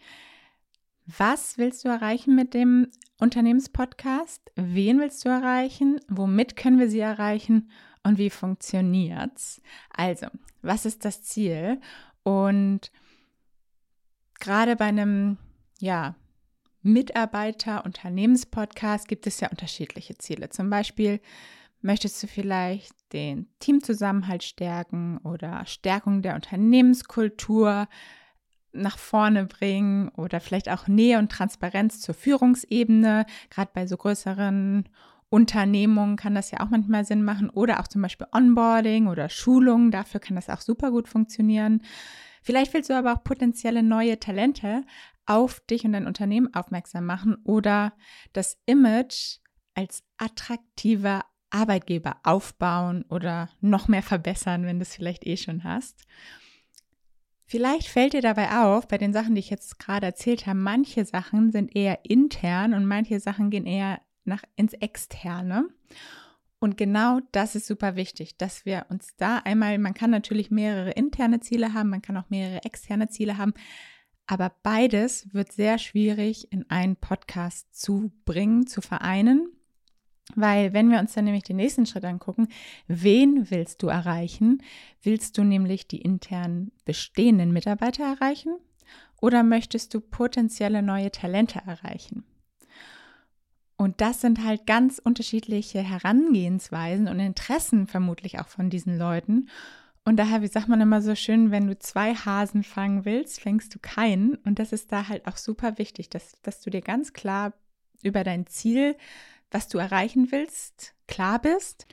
Was 1.06 1.58
willst 1.58 1.84
du 1.84 1.88
erreichen 1.88 2.34
mit 2.34 2.54
dem 2.54 2.88
Unternehmenspodcast? 3.18 4.50
Wen 4.54 5.00
willst 5.00 5.22
du 5.24 5.28
erreichen? 5.28 6.00
Womit 6.08 6.56
können 6.56 6.78
wir 6.78 6.88
sie 6.88 7.00
erreichen? 7.00 7.70
Und 8.04 8.18
wie 8.18 8.30
funktioniert's? 8.30 9.60
Also, 9.90 10.28
was 10.62 10.86
ist 10.86 11.04
das 11.04 11.22
Ziel? 11.22 11.80
Und 12.22 12.92
gerade 14.40 14.76
bei 14.76 14.86
einem, 14.86 15.36
ja, 15.78 16.14
Mitarbeiter-Unternehmenspodcast 16.82 19.08
gibt 19.08 19.26
es 19.26 19.40
ja 19.40 19.50
unterschiedliche 19.50 20.16
Ziele. 20.18 20.50
Zum 20.50 20.70
Beispiel 20.70 21.20
möchtest 21.84 22.22
du 22.22 22.26
vielleicht 22.26 22.94
den 23.12 23.46
Teamzusammenhalt 23.58 24.42
stärken 24.42 25.18
oder 25.18 25.66
Stärkung 25.66 26.22
der 26.22 26.34
Unternehmenskultur 26.34 27.88
nach 28.72 28.98
vorne 28.98 29.44
bringen 29.44 30.08
oder 30.08 30.40
vielleicht 30.40 30.70
auch 30.70 30.88
Nähe 30.88 31.18
und 31.18 31.30
Transparenz 31.30 32.00
zur 32.00 32.14
Führungsebene. 32.14 33.26
Gerade 33.50 33.70
bei 33.74 33.86
so 33.86 33.96
größeren 33.98 34.88
Unternehmungen 35.28 36.16
kann 36.16 36.34
das 36.34 36.50
ja 36.50 36.60
auch 36.60 36.70
manchmal 36.70 37.04
Sinn 37.04 37.22
machen 37.22 37.50
oder 37.50 37.80
auch 37.80 37.88
zum 37.88 38.02
Beispiel 38.02 38.26
Onboarding 38.32 39.06
oder 39.06 39.28
Schulungen. 39.28 39.90
Dafür 39.90 40.20
kann 40.20 40.36
das 40.36 40.48
auch 40.48 40.62
super 40.62 40.90
gut 40.90 41.06
funktionieren. 41.06 41.82
Vielleicht 42.42 42.72
willst 42.72 42.88
du 42.88 42.96
aber 42.96 43.12
auch 43.12 43.24
potenzielle 43.24 43.82
neue 43.82 44.18
Talente 44.18 44.84
auf 45.26 45.60
dich 45.60 45.84
und 45.84 45.92
dein 45.92 46.06
Unternehmen 46.06 46.52
aufmerksam 46.54 47.04
machen 47.04 47.36
oder 47.44 47.92
das 48.32 48.58
Image 48.66 49.38
als 49.74 50.02
attraktiver 50.16 51.24
Arbeitgeber 51.54 52.16
aufbauen 52.24 53.04
oder 53.08 53.48
noch 53.60 53.88
mehr 53.88 54.02
verbessern, 54.02 54.66
wenn 54.66 54.78
du 54.78 54.82
es 54.82 54.94
vielleicht 54.94 55.26
eh 55.26 55.36
schon 55.36 55.64
hast. 55.64 56.04
Vielleicht 57.46 57.88
fällt 57.88 58.14
dir 58.14 58.22
dabei 58.22 58.64
auf, 58.64 58.88
bei 58.88 58.98
den 58.98 59.12
Sachen, 59.12 59.34
die 59.34 59.40
ich 59.40 59.50
jetzt 59.50 59.78
gerade 59.78 60.06
erzählt 60.06 60.46
habe, 60.46 60.58
manche 60.58 61.04
Sachen 61.04 61.52
sind 61.52 61.76
eher 61.76 62.00
intern 62.04 62.74
und 62.74 62.86
manche 62.86 63.20
Sachen 63.20 63.50
gehen 63.50 63.66
eher 63.66 64.00
nach 64.24 64.42
ins 64.56 64.72
Externe. 64.72 65.68
Und 66.58 66.78
genau 66.78 67.20
das 67.32 67.54
ist 67.54 67.66
super 67.66 67.94
wichtig, 67.94 68.38
dass 68.38 68.64
wir 68.64 68.86
uns 68.88 69.14
da 69.16 69.38
einmal, 69.38 69.78
man 69.78 69.92
kann 69.92 70.10
natürlich 70.10 70.50
mehrere 70.50 70.92
interne 70.92 71.40
Ziele 71.40 71.74
haben, 71.74 71.90
man 71.90 72.00
kann 72.00 72.16
auch 72.16 72.30
mehrere 72.30 72.64
externe 72.64 73.08
Ziele 73.08 73.36
haben, 73.36 73.52
aber 74.26 74.50
beides 74.62 75.32
wird 75.34 75.52
sehr 75.52 75.78
schwierig 75.78 76.50
in 76.50 76.68
einen 76.70 76.96
Podcast 76.96 77.78
zu 77.78 78.10
bringen, 78.24 78.66
zu 78.66 78.80
vereinen. 78.80 79.48
Weil 80.34 80.72
wenn 80.72 80.90
wir 80.90 80.98
uns 80.98 81.12
dann 81.12 81.26
nämlich 81.26 81.44
den 81.44 81.56
nächsten 81.56 81.86
Schritt 81.86 82.04
angucken, 82.04 82.48
wen 82.88 83.50
willst 83.50 83.82
du 83.82 83.88
erreichen? 83.88 84.62
Willst 85.02 85.36
du 85.36 85.44
nämlich 85.44 85.86
die 85.86 86.00
internen 86.00 86.72
bestehenden 86.84 87.52
Mitarbeiter 87.52 88.04
erreichen 88.04 88.56
oder 89.20 89.42
möchtest 89.42 89.92
du 89.94 90.00
potenzielle 90.00 90.82
neue 90.82 91.10
Talente 91.10 91.60
erreichen? 91.66 92.24
Und 93.76 94.00
das 94.00 94.20
sind 94.20 94.44
halt 94.44 94.66
ganz 94.66 94.98
unterschiedliche 94.98 95.80
Herangehensweisen 95.80 97.08
und 97.08 97.20
Interessen 97.20 97.86
vermutlich 97.86 98.38
auch 98.38 98.48
von 98.48 98.70
diesen 98.70 98.96
Leuten. 98.96 99.48
Und 100.04 100.16
daher, 100.16 100.42
wie 100.42 100.48
sagt 100.48 100.68
man 100.68 100.80
immer 100.80 101.02
so 101.02 101.14
schön, 101.14 101.50
wenn 101.50 101.66
du 101.66 101.78
zwei 101.78 102.14
Hasen 102.14 102.62
fangen 102.62 103.04
willst, 103.04 103.40
fängst 103.40 103.74
du 103.74 103.78
keinen. 103.80 104.36
Und 104.36 104.58
das 104.58 104.72
ist 104.72 104.92
da 104.92 105.08
halt 105.08 105.26
auch 105.26 105.36
super 105.36 105.78
wichtig, 105.78 106.08
dass, 106.08 106.40
dass 106.42 106.60
du 106.60 106.70
dir 106.70 106.82
ganz 106.82 107.12
klar 107.12 107.52
über 108.02 108.22
dein 108.22 108.46
Ziel 108.46 108.96
was 109.50 109.68
du 109.68 109.78
erreichen 109.78 110.30
willst, 110.30 110.94
klar 111.06 111.40
bist. 111.40 111.86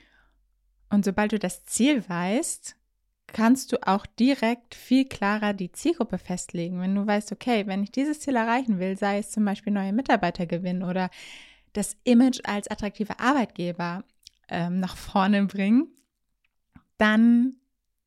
Und 0.89 1.05
sobald 1.05 1.31
du 1.31 1.39
das 1.39 1.65
Ziel 1.65 2.07
weißt, 2.07 2.75
kannst 3.27 3.71
du 3.71 3.87
auch 3.87 4.05
direkt 4.05 4.75
viel 4.75 5.07
klarer 5.07 5.53
die 5.53 5.71
Zielgruppe 5.71 6.17
festlegen. 6.17 6.81
Wenn 6.81 6.95
du 6.95 7.05
weißt, 7.05 7.31
okay, 7.31 7.65
wenn 7.67 7.83
ich 7.83 7.91
dieses 7.91 8.19
Ziel 8.19 8.35
erreichen 8.35 8.79
will, 8.79 8.97
sei 8.97 9.19
es 9.19 9.31
zum 9.31 9.45
Beispiel 9.45 9.71
neue 9.73 9.93
Mitarbeiter 9.93 10.45
gewinnen 10.45 10.83
oder 10.83 11.09
das 11.73 11.95
Image 12.03 12.41
als 12.43 12.67
attraktiver 12.67 13.19
Arbeitgeber 13.19 14.03
ähm, 14.49 14.79
nach 14.79 14.97
vorne 14.97 15.45
bringen, 15.45 15.87
dann 16.97 17.55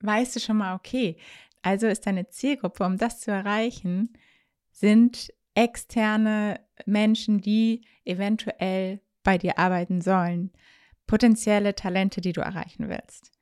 weißt 0.01 0.37
du 0.37 0.41
schon 0.41 0.59
mal, 0.59 0.75
okay, 0.75 1.17
also 1.63 1.87
ist 1.87 2.07
deine 2.07 2.29
Zielgruppe, 2.29 2.85
um 2.85 2.99
das 2.99 3.21
zu 3.21 3.31
erreichen, 3.31 4.13
sind 4.71 5.33
externe 5.55 6.61
Menschen, 6.85 7.41
die 7.41 7.87
eventuell 8.05 9.01
bei 9.25 9.39
dir 9.39 9.59
arbeiten 9.59 10.01
sollen. 10.01 10.53
Potenzielle 11.07 11.75
Talente, 11.75 12.21
die 12.21 12.33
du 12.33 12.41
erreichen 12.41 12.89
willst. 12.89 13.33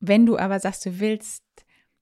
Wenn 0.00 0.26
du 0.26 0.38
aber 0.38 0.58
sagst, 0.58 0.86
du 0.86 0.98
willst 0.98 1.44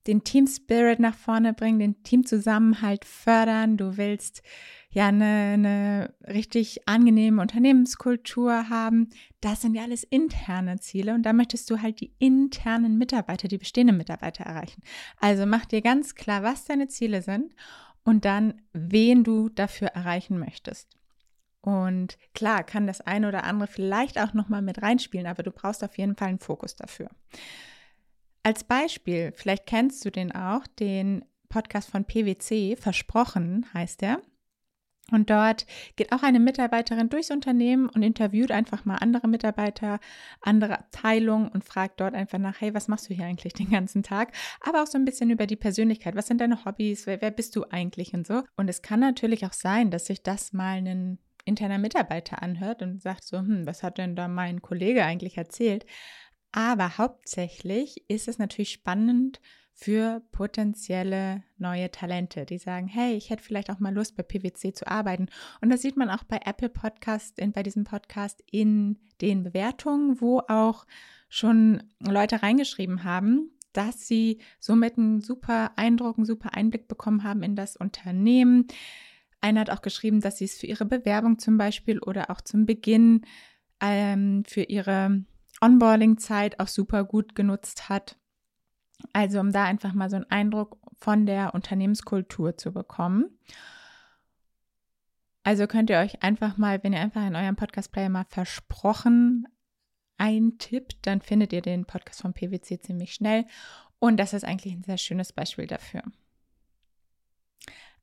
den 0.07 0.25
Team 0.25 0.47
Spirit 0.47 0.99
nach 0.99 1.15
vorne 1.15 1.53
bringen, 1.53 1.79
den 1.79 2.03
Teamzusammenhalt 2.03 3.05
fördern, 3.05 3.77
du 3.77 3.97
willst 3.99 4.43
ja 4.91 5.09
eine, 5.09 5.53
eine 5.55 6.15
richtig 6.27 6.89
angenehme 6.89 7.43
Unternehmenskultur 7.43 8.71
haben, 8.71 9.11
das 9.41 9.61
sind 9.61 9.75
ja 9.75 9.83
alles 9.83 10.05
interne 10.05 10.81
Ziele 10.81 11.15
und 11.15 11.23
da 11.25 11.33
möchtest 11.33 11.71
du 11.71 11.83
halt 11.83 12.01
die 12.01 12.15
internen 12.19 12.97
Mitarbeiter, 12.97 13.49
die 13.49 13.59
bestehenden 13.59 13.99
Mitarbeiter 13.99 14.45
erreichen. 14.45 14.83
Also 15.21 15.45
mach 15.45 15.67
dir 15.67 15.83
ganz 15.83 16.15
klar, 16.15 16.43
was 16.43 16.65
deine 16.65 16.89
Ziele 16.89 17.21
sind 17.21 17.55
und 18.03 18.25
dann, 18.25 18.63
wen 18.73 19.23
du 19.23 19.51
dafür 19.51 19.89
erreichen 19.89 20.39
möchtest. 20.39 21.00
Und 21.63 22.17
klar, 22.35 22.65
kann 22.65 22.87
das 22.87 23.01
eine 23.01 23.29
oder 23.29 23.45
andere 23.45 23.69
vielleicht 23.69 24.19
auch 24.19 24.33
nochmal 24.33 24.63
mit 24.63 24.83
reinspielen, 24.83 25.27
aber 25.27 25.43
du 25.43 25.51
brauchst 25.51 25.85
auf 25.85 25.99
jeden 25.99 26.17
Fall 26.17 26.29
einen 26.29 26.39
Fokus 26.39 26.75
dafür. 26.75 27.11
Als 28.43 28.65
Beispiel, 28.65 29.33
vielleicht 29.35 29.67
kennst 29.67 30.05
du 30.05 30.11
den 30.11 30.33
auch, 30.33 30.67
den 30.79 31.25
Podcast 31.51 31.91
von 31.91 32.05
PwC, 32.07 32.77
Versprochen 32.77 33.67
heißt 33.75 34.01
der. 34.01 34.23
Und 35.11 35.29
dort 35.29 35.67
geht 35.97 36.13
auch 36.13 36.23
eine 36.23 36.39
Mitarbeiterin 36.39 37.09
durchs 37.09 37.33
Unternehmen 37.33 37.89
und 37.89 38.03
interviewt 38.03 38.53
einfach 38.53 38.85
mal 38.85 38.97
andere 38.97 39.27
Mitarbeiter, 39.29 39.99
andere 40.41 40.79
Abteilungen 40.79 41.49
und 41.49 41.65
fragt 41.65 42.01
dort 42.01 42.15
einfach 42.15 42.39
nach, 42.39 42.61
hey, 42.61 42.75
was 42.75 42.87
machst 42.87 43.11
du 43.11 43.15
hier 43.15 43.25
eigentlich 43.25 43.53
den 43.53 43.71
ganzen 43.71 44.03
Tag? 44.03 44.33
Aber 44.61 44.83
auch 44.83 44.87
so 44.87 44.97
ein 44.97 45.05
bisschen 45.05 45.31
über 45.31 45.47
die 45.47 45.57
Persönlichkeit. 45.57 46.15
Was 46.15 46.29
sind 46.29 46.41
deine 46.41 46.65
Hobbys? 46.65 47.07
Wer, 47.07 47.21
wer 47.21 47.33
bist 47.33 47.57
du 47.57 47.65
eigentlich 47.65 48.15
und 48.15 48.27
so? 48.27 48.45
Und 48.57 48.69
es 48.69 48.83
kann 48.83 49.01
natürlich 49.01 49.45
auch 49.45 49.53
sein, 49.53 49.91
dass 49.91 50.07
sich 50.07 50.23
das 50.23 50.53
mal 50.53 50.77
einen 50.77 51.19
interner 51.45 51.79
Mitarbeiter 51.79 52.43
anhört 52.43 52.83
und 52.83 53.03
sagt 53.03 53.25
so, 53.25 53.39
hm, 53.39 53.67
was 53.67 53.83
hat 53.83 53.99
denn 53.99 54.17
da 54.17 54.29
mein 54.29 54.63
Kollege 54.63 55.05
eigentlich 55.05 55.37
erzählt? 55.37 55.87
Aber 56.53 56.99
hauptsächlich 56.99 58.05
ist 58.09 58.29
es 58.29 58.39
natürlich 58.39 58.73
spannend 58.73 59.41
für 59.73 60.21
potenzielle 60.33 61.43
neue 61.57 61.91
Talente, 61.91 62.45
die 62.45 62.59
sagen, 62.59 62.87
hey, 62.87 63.15
ich 63.15 63.31
hätte 63.31 63.43
vielleicht 63.43 63.71
auch 63.71 63.79
mal 63.79 63.95
Lust 63.95 64.15
bei 64.15 64.23
PwC 64.23 64.75
zu 64.75 64.87
arbeiten. 64.87 65.29
Und 65.63 65.71
das 65.71 65.81
sieht 65.81 65.97
man 65.97 66.11
auch 66.11 66.25
bei 66.25 66.41
Apple 66.45 66.69
Podcast, 66.69 67.39
in, 67.39 67.53
bei 67.53 67.63
diesem 67.63 67.85
Podcast 67.85 68.43
in 68.51 68.99
den 69.23 69.43
Bewertungen, 69.43 70.21
wo 70.21 70.41
auch 70.49 70.85
schon 71.31 71.83
Leute 72.01 72.43
reingeschrieben 72.43 73.05
haben, 73.05 73.53
dass 73.73 74.07
sie 74.07 74.41
somit 74.59 74.99
einen 74.99 75.21
super 75.21 75.73
Eindruck, 75.77 76.19
einen 76.19 76.27
super 76.27 76.55
Einblick 76.55 76.87
bekommen 76.89 77.25
haben 77.25 77.43
in 77.43 77.57
das 77.57 77.77
Unternehmen, 77.77 78.67
einer 79.41 79.61
hat 79.61 79.71
auch 79.71 79.83
geschrieben, 79.83 80.21
dass 80.21 80.39
sie 80.39 80.45
es 80.45 80.59
für 80.59 80.67
ihre 80.67 80.85
Bewerbung 80.85 81.39
zum 81.39 81.57
Beispiel 81.57 81.99
oder 81.99 82.31
auch 82.31 82.41
zum 82.41 82.67
Beginn 82.67 83.23
ähm, 83.81 84.45
für 84.47 84.63
ihre 84.63 85.25
Onboarding-Zeit 85.61 86.61
auch 86.61 86.69
super 86.69 87.05
gut 87.05 87.35
genutzt 87.35 87.89
hat. 87.89 88.17
Also 89.13 89.41
um 89.41 89.53
da 89.53 89.65
einfach 89.65 89.95
mal 89.95 90.11
so 90.11 90.17
einen 90.17 90.31
Eindruck 90.31 90.79
von 90.99 91.27
der 91.27 91.55
Unternehmenskultur 91.55 92.57
zu 92.57 92.73
bekommen. 92.73 93.39
Also 95.43 95.67
könnt 95.67 95.89
ihr 95.89 95.99
euch 95.99 96.23
einfach 96.23 96.59
mal, 96.59 96.83
wenn 96.85 96.93
ihr 96.93 97.01
einfach 97.01 97.27
in 97.27 97.35
eurem 97.35 97.57
Podcast-Player 97.57 98.11
mal 98.11 98.27
versprochen 98.29 99.47
eintippt, 100.19 100.99
dann 101.07 101.23
findet 101.23 101.53
ihr 101.53 101.63
den 101.63 101.87
Podcast 101.87 102.21
von 102.21 102.35
PwC 102.35 102.79
ziemlich 102.81 103.15
schnell. 103.15 103.47
Und 103.99 104.19
das 104.19 104.35
ist 104.35 104.45
eigentlich 104.45 104.75
ein 104.75 104.85
sehr 104.85 104.99
schönes 104.99 105.33
Beispiel 105.33 105.67
dafür. 105.67 106.03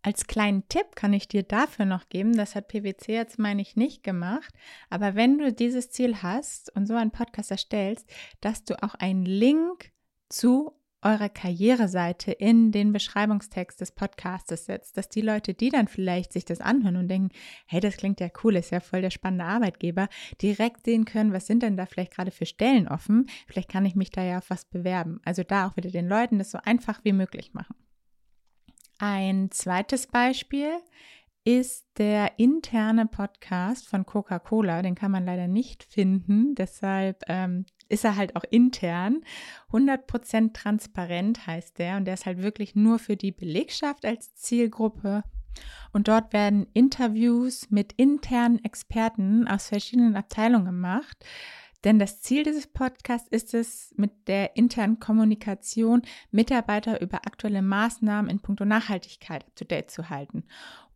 Als 0.02 0.28
kleinen 0.28 0.68
Tipp 0.70 0.96
kann 0.96 1.14
ich 1.14 1.28
dir 1.28 1.44
dafür 1.44 1.86
noch 1.86 2.10
geben, 2.10 2.36
das 2.36 2.56
hat 2.56 2.68
PwC 2.68 3.14
jetzt, 3.14 3.40
meine 3.40 3.62
ich, 3.62 3.76
nicht 3.76 4.04
gemacht, 4.04 4.54
aber 4.90 5.16
wenn 5.16 5.38
du 5.38 5.52
dieses 5.52 5.90
Ziel 5.90 6.22
hast 6.22 6.74
und 6.76 6.86
so 6.86 6.96
einen 6.96 7.12
Podcast 7.12 7.52
erstellst, 7.52 8.10
dass 8.42 8.64
du 8.64 8.82
auch 8.82 8.96
einen 8.96 9.26
Link 9.26 9.92
zu 10.30 10.78
eurer 11.02 11.30
Karriereseite 11.30 12.32
in 12.32 12.72
den 12.72 12.92
Beschreibungstext 12.92 13.80
des 13.80 13.92
Podcastes 13.92 14.66
setzt, 14.66 14.98
dass 14.98 15.10
die 15.10 15.22
Leute, 15.22 15.54
die 15.54 15.70
dann 15.70 15.88
vielleicht 15.88 16.34
sich 16.34 16.44
das 16.44 16.60
anhören 16.60 16.98
und 16.98 17.08
denken, 17.08 17.30
hey, 17.68 17.80
das 17.80 17.98
klingt 17.98 18.20
ja 18.20 18.30
cool, 18.44 18.56
ist 18.56 18.72
ja 18.72 18.80
voll 18.80 19.02
der 19.02 19.12
spannende 19.12 19.46
Arbeitgeber, 19.46 20.10
direkt 20.42 20.86
sehen 20.86 21.06
können, 21.06 21.34
was 21.34 21.48
sind 21.48 21.64
denn 21.64 21.78
da 21.78 21.86
vielleicht 21.86 22.14
gerade 22.14 22.32
für 22.32 22.46
Stellen 22.46 22.88
offen, 22.88 23.28
vielleicht 23.48 23.70
kann 23.70 23.86
ich 23.86 23.96
mich 23.96 24.10
da 24.10 24.24
ja 24.24 24.40
auf 24.40 24.50
was 24.50 24.66
bewerben. 24.66 25.22
Also 25.24 25.44
da 25.44 25.68
auch 25.68 25.78
wieder 25.78 25.92
den 25.92 26.08
Leuten 26.08 26.40
das 26.40 26.52
so 26.52 26.60
einfach 26.64 27.00
wie 27.04 27.14
möglich 27.14 27.54
machen. 27.54 27.76
Ein 29.00 29.52
zweites 29.52 30.08
Beispiel 30.08 30.72
ist 31.44 31.86
der 31.98 32.40
interne 32.40 33.06
Podcast 33.06 33.88
von 33.88 34.06
Coca-Cola. 34.06 34.82
Den 34.82 34.96
kann 34.96 35.12
man 35.12 35.26
leider 35.26 35.48
nicht 35.48 35.84
finden, 35.84 36.56
deshalb 36.56 37.24
ähm, 37.28 37.66
ist 37.90 38.04
er 38.04 38.16
halt 38.16 38.36
auch 38.36 38.44
intern. 38.50 39.22
100% 39.72 40.54
transparent 40.54 41.48
heißt 41.48 41.78
der 41.80 41.98
und 41.98 42.06
der 42.06 42.16
ist 42.16 42.26
halt 42.26 42.42
wirklich 42.42 42.76
nur 42.76 43.00
für 43.00 43.16
die 43.16 43.32
Belegschaft 43.32 44.06
als 44.06 44.36
Zielgruppe. 44.36 45.24
Und 45.94 46.08
dort 46.08 46.34
werden 46.34 46.68
Interviews 46.74 47.70
mit 47.70 47.94
internen 47.94 48.64
Experten 48.64 49.48
aus 49.48 49.70
verschiedenen 49.70 50.16
Abteilungen 50.16 50.66
gemacht 50.66 51.24
denn 51.88 52.00
das 52.00 52.20
Ziel 52.20 52.44
dieses 52.44 52.68
Podcasts 52.68 53.30
ist 53.30 53.54
es, 53.54 53.94
mit 53.96 54.28
der 54.28 54.58
internen 54.58 55.00
Kommunikation 55.00 56.02
Mitarbeiter 56.32 57.00
über 57.00 57.26
aktuelle 57.26 57.62
Maßnahmen 57.62 58.30
in 58.30 58.42
puncto 58.42 58.66
Nachhaltigkeit 58.66 59.46
up-to-date 59.46 59.90
zu 59.90 60.10
halten 60.10 60.44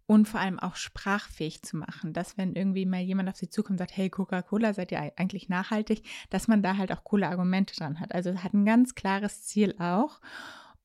und 0.05 0.27
vor 0.27 0.41
allem 0.41 0.59
auch 0.59 0.75
sprachfähig 0.75 1.61
zu 1.61 1.77
machen, 1.77 2.11
dass 2.11 2.37
wenn 2.37 2.55
irgendwie 2.55 2.85
mal 2.85 2.99
jemand 2.99 3.29
auf 3.29 3.37
sie 3.37 3.47
zukommt 3.47 3.75
und 3.75 3.77
sagt, 3.77 3.95
hey 3.95 4.09
Coca-Cola, 4.09 4.73
seid 4.73 4.91
ihr 4.91 5.13
eigentlich 5.15 5.47
nachhaltig, 5.47 6.03
dass 6.29 6.49
man 6.49 6.61
da 6.61 6.75
halt 6.75 6.91
auch 6.91 7.05
coole 7.05 7.29
Argumente 7.29 7.73
dran 7.73 8.01
hat. 8.01 8.13
Also 8.13 8.35
hat 8.43 8.53
ein 8.53 8.65
ganz 8.65 8.93
klares 8.93 9.43
Ziel 9.43 9.75
auch. 9.79 10.19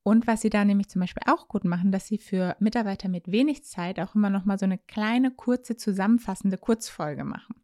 Und 0.05 0.29
was 0.29 0.43
sie 0.43 0.51
da 0.51 0.65
nämlich 0.65 0.89
zum 0.89 1.01
Beispiel 1.01 1.25
auch 1.27 1.49
gut 1.49 1.65
machen, 1.65 1.91
dass 1.91 2.07
sie 2.07 2.19
für 2.19 2.55
Mitarbeiter 2.61 3.09
mit 3.09 3.33
wenig 3.33 3.65
Zeit 3.65 3.99
auch 3.99 4.15
immer 4.15 4.31
noch 4.31 4.45
mal 4.45 4.57
so 4.57 4.67
eine 4.67 4.79
kleine, 4.79 5.33
kurze, 5.33 5.77
zusammenfassende 5.77 6.59
Kurzfolge 6.59 7.25
machen. 7.25 7.57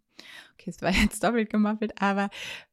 Okay, 0.54 0.70
es 0.70 0.82
war 0.82 0.90
jetzt 1.02 1.22
doppelt 1.22 1.50
gemoppelt, 1.50 2.00
aber 2.00 2.30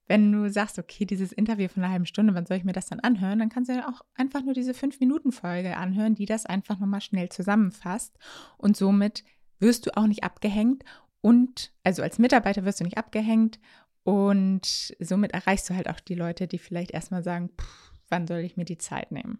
wenn 0.07 0.31
du 0.31 0.49
sagst, 0.49 0.79
okay, 0.79 1.05
dieses 1.05 1.31
Interview 1.31 1.67
von 1.67 1.83
einer 1.83 1.91
halben 1.91 2.05
Stunde, 2.05 2.33
wann 2.33 2.45
soll 2.45 2.57
ich 2.57 2.63
mir 2.63 2.73
das 2.73 2.87
dann 2.87 2.99
anhören, 2.99 3.39
dann 3.39 3.49
kannst 3.49 3.69
du 3.69 3.75
ja 3.75 3.87
auch 3.87 4.01
einfach 4.15 4.43
nur 4.43 4.53
diese 4.53 4.73
fünf 4.73 4.99
Minuten 4.99 5.31
Folge 5.31 5.77
anhören, 5.77 6.15
die 6.15 6.25
das 6.25 6.45
einfach 6.45 6.79
nochmal 6.79 7.01
schnell 7.01 7.29
zusammenfasst 7.29 8.17
und 8.57 8.75
somit 8.75 9.23
wirst 9.59 9.85
du 9.85 9.95
auch 9.95 10.07
nicht 10.07 10.23
abgehängt 10.23 10.83
und 11.21 11.71
also 11.83 12.01
als 12.01 12.17
Mitarbeiter 12.17 12.65
wirst 12.65 12.79
du 12.79 12.85
nicht 12.85 12.97
abgehängt 12.97 13.59
und 14.03 14.95
somit 14.99 15.33
erreichst 15.33 15.69
du 15.69 15.75
halt 15.75 15.89
auch 15.89 15.99
die 15.99 16.15
Leute, 16.15 16.47
die 16.47 16.57
vielleicht 16.57 16.91
erstmal 16.91 17.23
sagen, 17.23 17.49
pff, 17.59 17.91
wann 18.09 18.27
soll 18.27 18.39
ich 18.39 18.57
mir 18.57 18.65
die 18.65 18.77
Zeit 18.77 19.11
nehmen? 19.11 19.39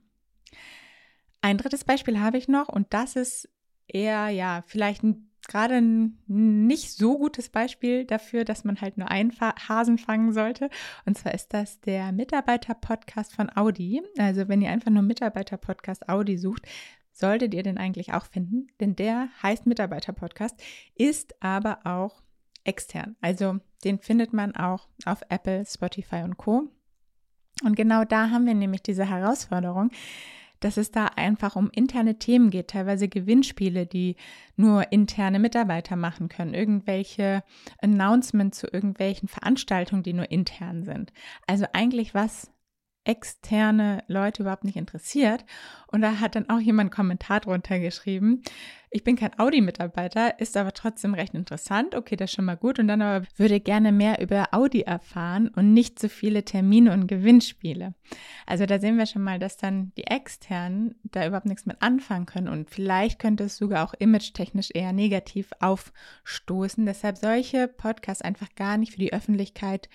Ein 1.42 1.58
drittes 1.58 1.86
Beispiel 1.86 2.20
habe 2.20 2.38
ich 2.38 2.48
noch 2.48 2.68
und 2.68 2.94
das 2.94 3.16
ist 3.16 3.50
eher, 3.88 4.30
ja, 4.30 4.64
vielleicht 4.68 5.04
ein, 5.04 5.29
gerade 5.48 5.76
ein 5.76 6.18
nicht 6.28 6.92
so 6.92 7.18
gutes 7.18 7.50
Beispiel 7.50 8.06
dafür, 8.06 8.46
dass 8.46 8.64
man 8.64 8.82
halt 8.82 8.98
nur 8.98 9.10
einen 9.10 9.32
Hasen 9.40 9.98
fangen 9.98 10.34
sollte. 10.34 10.70
Und 11.06 11.18
zwar 11.18 11.34
ist 11.34 11.54
das 11.54 11.80
der 11.82 12.12
Mitarbeiter-Podcast 12.12 13.34
von 13.34 13.56
Audi. 13.56 14.02
Also 14.18 14.48
wenn 14.48 14.62
ihr 14.62 14.70
einfach 14.70 14.92
nur 14.92 15.04
Mitarbeiter-Podcast 15.04 16.10
Audi 16.10 16.38
sucht, 16.38 16.68
solltet 17.12 17.54
ihr 17.54 17.64
den 17.64 17.78
eigentlich 17.78 18.14
auch 18.14 18.26
finden, 18.26 18.68
denn 18.80 18.96
der 18.96 19.30
heißt 19.44 19.66
Mitarbeiter-Podcast, 19.66 20.62
ist 20.96 21.36
aber 21.42 21.80
auch 21.86 22.22
extern. 22.64 23.16
Also 23.22 23.60
den 23.84 24.00
findet 24.00 24.34
man 24.34 24.56
auch 24.56 24.88
auf 25.06 25.22
Apple, 25.30 25.66
Spotify 25.66 26.22
und 26.24 26.38
Co. 26.38 26.70
Und 27.64 27.76
genau 27.76 28.06
da 28.06 28.30
haben 28.30 28.46
wir 28.46 28.54
nämlich 28.54 28.84
diese 28.84 29.10
Herausforderung, 29.10 29.92
dass 30.60 30.78
es 30.78 30.92
da 30.92 31.06
einfach 31.06 31.56
um 31.56 31.70
interne 31.72 32.20
Themen 32.20 32.50
geht, 32.50 32.70
teilweise 32.70 33.08
Gewinnspiele, 33.08 33.86
die 33.86 34.16
nur 34.56 34.92
interne 34.92 35.40
Mitarbeiter 35.40 35.96
machen 35.96 36.30
können, 36.30 36.54
irgendwelche 36.54 37.44
Announcements 37.82 38.60
zu 38.60 38.68
irgendwelchen 38.68 39.28
Veranstaltungen, 39.28 40.04
die 40.04 40.14
nur 40.14 40.32
intern 40.32 40.84
sind. 40.84 41.14
Also 41.48 41.66
eigentlich 41.74 42.14
was 42.14 42.52
externe 43.10 44.04
Leute 44.06 44.44
überhaupt 44.44 44.66
nicht 44.66 44.76
interessiert. 44.76 45.44
Und 45.88 46.02
da 46.02 46.20
hat 46.20 46.36
dann 46.36 46.48
auch 46.48 46.60
jemand 46.60 46.88
einen 46.88 46.96
Kommentar 46.96 47.40
drunter 47.40 47.80
geschrieben. 47.80 48.44
Ich 48.92 49.04
bin 49.04 49.16
kein 49.16 49.38
Audi-Mitarbeiter, 49.40 50.40
ist 50.40 50.56
aber 50.56 50.74
trotzdem 50.74 51.16
recht 51.16 51.34
interessant. 51.34 51.96
Okay, 51.96 52.16
das 52.16 52.30
ist 52.30 52.36
schon 52.36 52.46
mal 52.46 52.56
gut. 52.56 52.78
Und 52.78 52.88
dann 52.88 53.02
aber 53.02 53.26
würde 53.36 53.60
gerne 53.60 53.92
mehr 53.92 54.22
über 54.22 54.50
Audi 54.52 54.82
erfahren 54.82 55.48
und 55.48 55.74
nicht 55.74 55.98
so 55.98 56.08
viele 56.08 56.46
Termine 56.46 56.94
und 56.94 57.08
Gewinnspiele. 57.08 57.96
Also 58.46 58.68
da 58.68 58.78
sehen 58.80 59.00
wir 59.00 59.08
schon 59.08 59.24
mal, 59.24 59.40
dass 59.40 59.58
dann 59.58 59.92
die 59.98 60.06
externen 60.06 60.94
da 61.04 61.26
überhaupt 61.26 61.48
nichts 61.48 61.66
mit 61.66 61.82
anfangen 61.82 62.28
können. 62.28 62.48
Und 62.48 62.70
vielleicht 62.70 63.18
könnte 63.18 63.46
es 63.46 63.58
sogar 63.58 63.88
auch 63.88 63.96
image-technisch 63.96 64.70
eher 64.72 64.94
negativ 64.94 65.50
aufstoßen. 65.60 66.86
Deshalb 66.86 67.18
solche 67.18 67.68
Podcasts 67.68 68.22
einfach 68.22 68.54
gar 68.54 68.78
nicht 68.78 68.92
für 68.92 69.00
die 69.00 69.14
Öffentlichkeit 69.14 69.90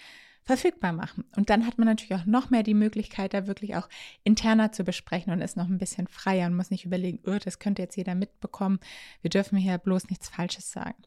verfügbar 0.44 0.92
machen. 0.92 1.24
Und 1.36 1.50
dann 1.50 1.66
hat 1.66 1.78
man 1.78 1.86
natürlich 1.88 2.14
auch 2.14 2.26
noch 2.26 2.50
mehr 2.50 2.62
die 2.62 2.74
Möglichkeit, 2.74 3.32
da 3.34 3.46
wirklich 3.46 3.76
auch 3.76 3.88
interner 4.22 4.72
zu 4.72 4.84
besprechen 4.84 5.32
und 5.32 5.40
ist 5.40 5.56
noch 5.56 5.68
ein 5.68 5.78
bisschen 5.78 6.06
freier 6.06 6.46
und 6.46 6.56
muss 6.56 6.70
nicht 6.70 6.84
überlegen, 6.84 7.20
oh, 7.26 7.38
das 7.42 7.58
könnte 7.58 7.82
jetzt 7.82 7.96
jeder 7.96 8.14
mitbekommen. 8.14 8.78
Wir 9.22 9.30
dürfen 9.30 9.56
hier 9.56 9.78
bloß 9.78 10.10
nichts 10.10 10.28
Falsches 10.28 10.70
sagen. 10.70 11.02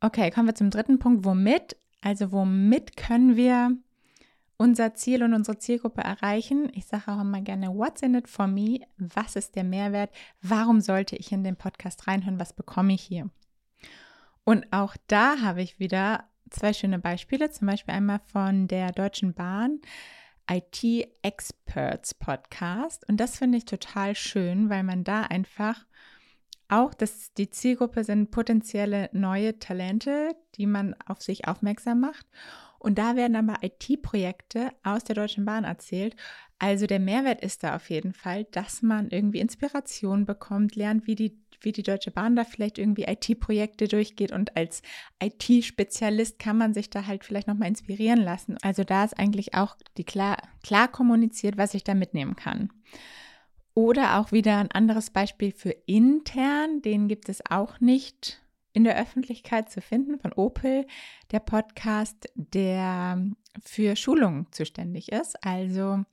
Okay, 0.00 0.30
kommen 0.30 0.48
wir 0.48 0.54
zum 0.54 0.70
dritten 0.70 0.98
Punkt. 0.98 1.24
Womit? 1.24 1.76
Also 2.00 2.32
womit 2.32 2.96
können 2.96 3.36
wir 3.36 3.76
unser 4.56 4.94
Ziel 4.94 5.22
und 5.22 5.34
unsere 5.34 5.58
Zielgruppe 5.58 6.00
erreichen? 6.00 6.70
Ich 6.72 6.86
sage 6.86 7.12
auch 7.12 7.20
immer 7.20 7.42
gerne, 7.42 7.68
what's 7.74 8.00
in 8.00 8.14
it 8.14 8.28
for 8.28 8.46
me? 8.46 8.80
Was 8.96 9.36
ist 9.36 9.56
der 9.56 9.64
Mehrwert? 9.64 10.10
Warum 10.40 10.80
sollte 10.80 11.16
ich 11.16 11.30
in 11.32 11.44
den 11.44 11.56
Podcast 11.56 12.06
reinhören? 12.06 12.40
Was 12.40 12.54
bekomme 12.54 12.94
ich 12.94 13.02
hier? 13.02 13.28
Und 14.44 14.72
auch 14.72 14.96
da 15.06 15.40
habe 15.42 15.60
ich 15.60 15.78
wieder 15.78 16.24
zwei 16.50 16.72
schöne 16.72 16.98
Beispiele, 16.98 17.50
zum 17.50 17.66
Beispiel 17.66 17.94
einmal 17.94 18.20
von 18.32 18.68
der 18.68 18.92
Deutschen 18.92 19.34
Bahn. 19.34 19.80
IT 20.50 21.08
Experts 21.22 22.12
Podcast. 22.14 23.08
Und 23.08 23.18
das 23.18 23.38
finde 23.38 23.58
ich 23.58 23.66
total 23.66 24.16
schön, 24.16 24.68
weil 24.68 24.82
man 24.82 25.04
da 25.04 25.22
einfach 25.22 25.86
auch, 26.68 26.92
dass 26.92 27.32
die 27.34 27.50
Zielgruppe 27.50 28.02
sind 28.02 28.30
potenzielle 28.30 29.10
neue 29.12 29.58
Talente, 29.58 30.34
die 30.56 30.66
man 30.66 30.96
auf 31.06 31.22
sich 31.22 31.46
aufmerksam 31.46 32.00
macht. 32.00 32.26
Und 32.78 32.98
da 32.98 33.14
werden 33.14 33.36
aber 33.36 33.62
IT-Projekte 33.62 34.70
aus 34.82 35.04
der 35.04 35.14
Deutschen 35.14 35.44
Bahn 35.44 35.64
erzählt. 35.64 36.16
Also 36.58 36.86
der 36.86 36.98
Mehrwert 36.98 37.42
ist 37.42 37.62
da 37.62 37.76
auf 37.76 37.90
jeden 37.90 38.12
Fall, 38.12 38.44
dass 38.44 38.82
man 38.82 39.10
irgendwie 39.10 39.40
Inspiration 39.40 40.24
bekommt, 40.24 40.76
lernt, 40.76 41.06
wie 41.06 41.14
die 41.14 41.38
wie 41.62 41.72
die 41.72 41.82
Deutsche 41.82 42.10
Bahn 42.10 42.36
da 42.36 42.44
vielleicht 42.44 42.78
irgendwie 42.78 43.04
IT-Projekte 43.04 43.88
durchgeht 43.88 44.32
und 44.32 44.56
als 44.56 44.82
IT-Spezialist 45.22 46.38
kann 46.38 46.56
man 46.56 46.74
sich 46.74 46.90
da 46.90 47.06
halt 47.06 47.24
vielleicht 47.24 47.48
nochmal 47.48 47.68
inspirieren 47.68 48.20
lassen. 48.20 48.56
Also 48.62 48.84
da 48.84 49.04
ist 49.04 49.18
eigentlich 49.18 49.54
auch 49.54 49.76
die 49.96 50.04
klar, 50.04 50.36
klar 50.62 50.88
kommuniziert, 50.88 51.56
was 51.56 51.74
ich 51.74 51.84
da 51.84 51.94
mitnehmen 51.94 52.36
kann. 52.36 52.70
Oder 53.74 54.18
auch 54.18 54.32
wieder 54.32 54.58
ein 54.58 54.70
anderes 54.72 55.10
Beispiel 55.10 55.52
für 55.52 55.74
intern, 55.86 56.82
den 56.82 57.08
gibt 57.08 57.28
es 57.28 57.42
auch 57.48 57.80
nicht 57.80 58.42
in 58.72 58.84
der 58.84 59.00
Öffentlichkeit 59.00 59.70
zu 59.70 59.80
finden 59.80 60.18
von 60.18 60.32
Opel, 60.32 60.86
der 61.32 61.40
Podcast, 61.40 62.28
der 62.34 63.24
für 63.64 63.96
Schulungen 63.96 64.46
zuständig 64.52 65.10
ist. 65.10 65.44
Also 65.44 66.04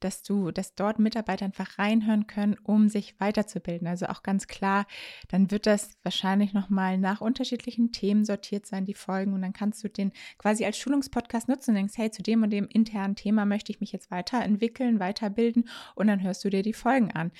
dass 0.00 0.22
du, 0.22 0.50
dass 0.50 0.74
dort 0.74 0.98
Mitarbeiter 0.98 1.44
einfach 1.44 1.78
reinhören 1.78 2.26
können, 2.26 2.56
um 2.62 2.88
sich 2.88 3.18
weiterzubilden. 3.20 3.86
Also 3.86 4.06
auch 4.06 4.22
ganz 4.22 4.46
klar, 4.46 4.86
dann 5.28 5.50
wird 5.50 5.66
das 5.66 5.96
wahrscheinlich 6.02 6.52
nochmal 6.52 6.98
nach 6.98 7.20
unterschiedlichen 7.20 7.92
Themen 7.92 8.24
sortiert 8.24 8.66
sein, 8.66 8.84
die 8.84 8.94
Folgen. 8.94 9.32
Und 9.32 9.42
dann 9.42 9.52
kannst 9.52 9.82
du 9.84 9.88
den 9.88 10.12
quasi 10.38 10.64
als 10.64 10.78
Schulungspodcast 10.78 11.48
nutzen 11.48 11.70
und 11.70 11.76
denkst, 11.76 11.94
hey, 11.96 12.10
zu 12.10 12.22
dem 12.22 12.42
und 12.42 12.50
dem 12.50 12.66
internen 12.66 13.14
Thema 13.14 13.44
möchte 13.44 13.72
ich 13.72 13.80
mich 13.80 13.92
jetzt 13.92 14.10
weiterentwickeln, 14.10 15.00
weiterbilden 15.00 15.68
und 15.94 16.06
dann 16.06 16.22
hörst 16.22 16.44
du 16.44 16.50
dir 16.50 16.62
die 16.62 16.72
Folgen 16.72 17.12
an 17.12 17.30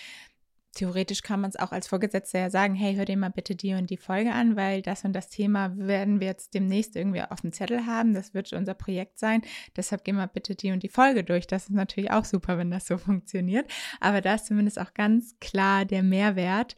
theoretisch 0.74 1.22
kann 1.22 1.40
man 1.40 1.50
es 1.50 1.56
auch 1.56 1.72
als 1.72 1.88
Vorgesetzter 1.88 2.38
ja 2.38 2.50
sagen, 2.50 2.74
hey, 2.74 2.94
hör 2.94 3.04
dir 3.04 3.16
mal 3.16 3.30
bitte 3.30 3.56
die 3.56 3.74
und 3.74 3.90
die 3.90 3.96
Folge 3.96 4.32
an, 4.32 4.56
weil 4.56 4.82
das 4.82 5.04
und 5.04 5.12
das 5.12 5.28
Thema 5.28 5.76
werden 5.76 6.20
wir 6.20 6.28
jetzt 6.28 6.54
demnächst 6.54 6.96
irgendwie 6.96 7.22
auf 7.22 7.40
dem 7.40 7.52
Zettel 7.52 7.86
haben. 7.86 8.14
Das 8.14 8.34
wird 8.34 8.52
unser 8.52 8.74
Projekt 8.74 9.18
sein. 9.18 9.42
Deshalb 9.76 10.04
gehen 10.04 10.16
wir 10.16 10.26
bitte 10.26 10.54
die 10.54 10.70
und 10.70 10.82
die 10.82 10.88
Folge 10.88 11.24
durch. 11.24 11.46
Das 11.46 11.64
ist 11.64 11.70
natürlich 11.70 12.10
auch 12.10 12.24
super, 12.24 12.56
wenn 12.58 12.70
das 12.70 12.86
so 12.86 12.98
funktioniert. 12.98 13.70
Aber 14.00 14.20
da 14.20 14.34
ist 14.34 14.46
zumindest 14.46 14.78
auch 14.78 14.94
ganz 14.94 15.36
klar 15.40 15.84
der 15.84 16.02
Mehrwert, 16.02 16.76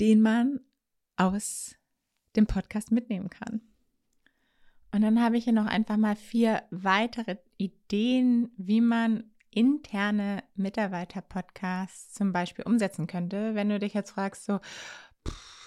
den 0.00 0.22
man 0.22 0.60
aus 1.16 1.74
dem 2.36 2.46
Podcast 2.46 2.92
mitnehmen 2.92 3.28
kann. 3.28 3.60
Und 4.92 5.02
dann 5.02 5.22
habe 5.22 5.36
ich 5.36 5.44
hier 5.44 5.52
noch 5.52 5.66
einfach 5.66 5.98
mal 5.98 6.16
vier 6.16 6.62
weitere 6.70 7.36
Ideen, 7.58 8.50
wie 8.56 8.80
man 8.80 9.24
interne 9.50 10.42
Mitarbeiter-Podcasts 10.56 12.12
zum 12.14 12.32
Beispiel 12.32 12.64
umsetzen 12.64 13.06
könnte, 13.06 13.54
wenn 13.54 13.68
du 13.68 13.78
dich 13.78 13.94
jetzt 13.94 14.12
fragst, 14.12 14.44
so, 14.44 14.60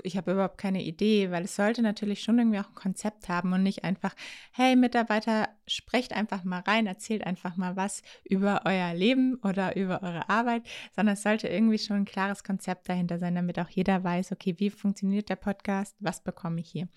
ich 0.03 0.17
habe 0.17 0.31
überhaupt 0.31 0.57
keine 0.57 0.83
Idee, 0.83 1.31
weil 1.31 1.43
es 1.43 1.55
sollte 1.55 1.81
natürlich 1.81 2.23
schon 2.23 2.39
irgendwie 2.39 2.59
auch 2.59 2.69
ein 2.69 2.75
Konzept 2.75 3.29
haben 3.29 3.53
und 3.53 3.63
nicht 3.63 3.83
einfach, 3.83 4.15
hey 4.51 4.75
Mitarbeiter, 4.75 5.49
sprecht 5.67 6.13
einfach 6.13 6.43
mal 6.43 6.61
rein, 6.61 6.87
erzählt 6.87 7.25
einfach 7.25 7.57
mal 7.57 7.75
was 7.75 8.01
über 8.23 8.61
euer 8.65 8.93
Leben 8.93 9.35
oder 9.43 9.75
über 9.75 10.01
eure 10.03 10.29
Arbeit, 10.29 10.63
sondern 10.95 11.13
es 11.13 11.23
sollte 11.23 11.47
irgendwie 11.47 11.77
schon 11.77 11.97
ein 11.97 12.05
klares 12.05 12.43
Konzept 12.43 12.89
dahinter 12.89 13.19
sein, 13.19 13.35
damit 13.35 13.59
auch 13.59 13.69
jeder 13.69 14.03
weiß, 14.03 14.31
okay, 14.31 14.55
wie 14.57 14.69
funktioniert 14.69 15.29
der 15.29 15.35
Podcast, 15.35 15.95
was 15.99 16.23
bekomme 16.23 16.61
ich 16.61 16.69
hier. 16.69 16.87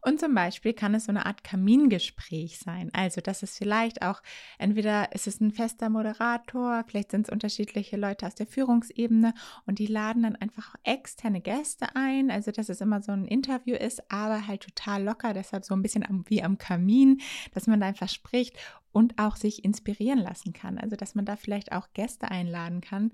Und 0.00 0.20
zum 0.20 0.34
Beispiel 0.34 0.72
kann 0.72 0.94
es 0.94 1.06
so 1.06 1.12
eine 1.12 1.26
Art 1.26 1.44
Kamingespräch 1.44 2.58
sein. 2.58 2.90
Also, 2.92 3.20
das 3.20 3.42
ist 3.42 3.58
vielleicht 3.58 4.02
auch, 4.02 4.22
entweder 4.58 5.12
ist 5.12 5.26
es 5.26 5.40
ein 5.40 5.50
fester 5.50 5.88
Moderator, 5.88 6.84
vielleicht 6.86 7.10
sind 7.10 7.26
es 7.26 7.32
unterschiedliche 7.32 7.96
Leute 7.96 8.26
aus 8.26 8.34
der 8.34 8.46
Führungsebene 8.46 9.34
und 9.66 9.78
die 9.78 9.86
laden 9.86 10.22
dann 10.22 10.36
einfach 10.36 10.74
externe 10.84 11.40
Gäste 11.40 11.94
ein. 11.94 12.30
Also 12.30 12.51
dass 12.58 12.68
es 12.68 12.80
immer 12.80 13.02
so 13.02 13.12
ein 13.12 13.24
Interview 13.24 13.74
ist, 13.74 14.10
aber 14.10 14.46
halt 14.46 14.62
total 14.62 15.02
locker, 15.04 15.32
deshalb 15.34 15.64
so 15.64 15.74
ein 15.74 15.82
bisschen 15.82 16.04
am, 16.04 16.24
wie 16.28 16.42
am 16.42 16.58
Kamin, 16.58 17.20
dass 17.52 17.66
man 17.66 17.80
da 17.80 17.86
einfach 17.86 18.08
spricht 18.08 18.56
und 18.92 19.18
auch 19.18 19.36
sich 19.36 19.64
inspirieren 19.64 20.18
lassen 20.18 20.52
kann. 20.52 20.78
Also 20.78 20.96
dass 20.96 21.14
man 21.14 21.24
da 21.24 21.36
vielleicht 21.36 21.72
auch 21.72 21.88
Gäste 21.94 22.30
einladen 22.30 22.80
kann, 22.80 23.12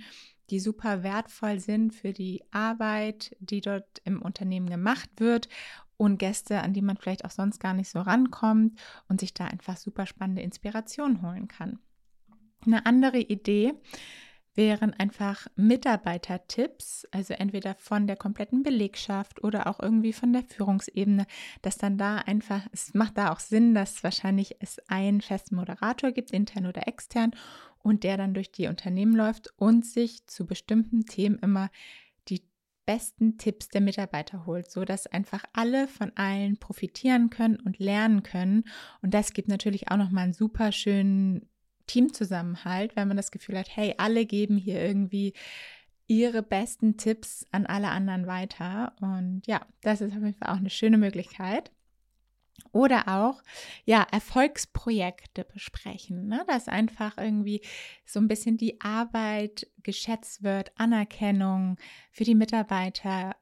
die 0.51 0.61
super 0.61 1.03
wertvoll 1.03 1.61
sind 1.61 1.94
für 1.94 2.12
die 2.12 2.42
Arbeit, 2.51 3.37
die 3.40 3.61
dort 3.61 4.01
im 4.05 4.22
Unternehmen 4.22 4.70
gemacht 4.70 5.11
wird 5.16 5.48
und 5.96 6.18
Gäste, 6.18 6.62
an 6.62 6.72
die 6.72 6.83
man 6.83 6.96
vielleicht 6.96 7.24
auch 7.24 7.31
sonst 7.31 7.59
gar 7.61 7.74
nicht 7.74 7.90
so 7.90 8.01
rankommt 8.01 8.79
und 9.09 9.20
sich 9.20 9.35
da 9.35 9.44
einfach 9.44 9.77
super 9.77 10.07
spannende 10.07 10.42
Inspiration 10.42 11.22
holen 11.22 11.48
kann. 11.48 11.79
Eine 12.64 12.87
andere 12.87 13.18
Idee 13.18 13.74
wären 14.59 14.92
einfach 14.92 15.47
Mitarbeitertipps, 15.55 17.07
also 17.12 17.33
entweder 17.33 17.77
von 17.77 18.09
der 18.09 18.16
kompletten 18.16 18.64
Belegschaft 18.64 19.44
oder 19.44 19.68
auch 19.68 19.79
irgendwie 19.81 20.12
von 20.12 20.33
der 20.33 20.42
Führungsebene, 20.42 21.27
dass 21.62 21.79
dann 21.79 21.97
da 21.97 22.16
einfach, 22.16 22.66
es 22.73 22.92
macht 22.92 23.16
da 23.16 23.33
auch 23.33 23.38
Sinn, 23.38 23.73
dass 23.73 24.03
wahrscheinlich 24.03 24.57
es 24.59 24.81
einen 24.88 25.21
festen 25.21 25.55
Moderator 25.55 26.11
gibt, 26.11 26.33
intern 26.33 26.66
oder 26.66 26.88
extern, 26.88 27.31
und 27.85 28.03
der 28.03 28.16
dann 28.16 28.35
durch 28.35 28.51
die 28.51 28.66
Unternehmen 28.66 29.14
läuft 29.14 29.55
und 29.57 29.87
sich 29.87 30.27
zu 30.27 30.44
bestimmten 30.44 31.07
Themen 31.07 31.38
immer 31.38 31.71
die 32.29 32.42
besten 32.85 33.38
Tipps 33.38 33.68
der 33.68 33.81
Mitarbeiter 33.81 34.44
holt, 34.44 34.71
so 34.71 34.85
dass 34.85 35.07
einfach 35.07 35.44
alle 35.53 35.87
von 35.87 36.11
allen 36.16 36.59
profitieren 36.59 37.31
können 37.31 37.57
und 37.57 37.79
lernen 37.79 38.25
können. 38.25 38.64
Und 39.03 39.14
das 39.14 39.33
gibt 39.33 39.49
natürlich 39.49 39.90
auch 39.90 39.97
nochmal 39.97 40.25
einen 40.25 40.33
super 40.33 40.73
schönen 40.73 41.49
Teamzusammenhalt, 41.88 42.94
wenn 42.94 43.09
man 43.09 43.16
das 43.16 43.33
Gefühl 43.33 43.59
hat, 43.59 43.74
hey, 43.74 43.94
alle 43.98 44.27
geben 44.27 44.57
hier 44.57 44.81
irgendwie 44.81 45.33
ihre 46.07 46.42
besten 46.42 46.96
Tipps 46.96 47.46
an 47.53 47.66
alle 47.66 47.88
anderen 47.88 48.27
weiter. 48.27 48.94
Und 49.01 49.42
ja, 49.46 49.66
das 49.83 50.01
ist 50.01 50.12
auf 50.12 50.22
jeden 50.22 50.35
Fall 50.35 50.53
auch 50.53 50.59
eine 50.59 50.70
schöne 50.70 50.98
Möglichkeit. 50.98 51.72
Oder 52.72 53.09
auch, 53.09 53.42
ja, 53.85 54.07
Erfolgsprojekte 54.11 55.44
besprechen, 55.44 56.27
ne? 56.27 56.44
dass 56.48 56.68
einfach 56.68 57.16
irgendwie 57.16 57.62
so 58.05 58.20
ein 58.20 58.29
bisschen 58.29 58.57
die 58.57 58.81
Arbeit 58.81 59.68
geschätzt 59.83 60.42
wird, 60.42 60.72
Anerkennung 60.77 61.77
für 62.11 62.24
die 62.24 62.35
Mitarbeiter 62.35 63.37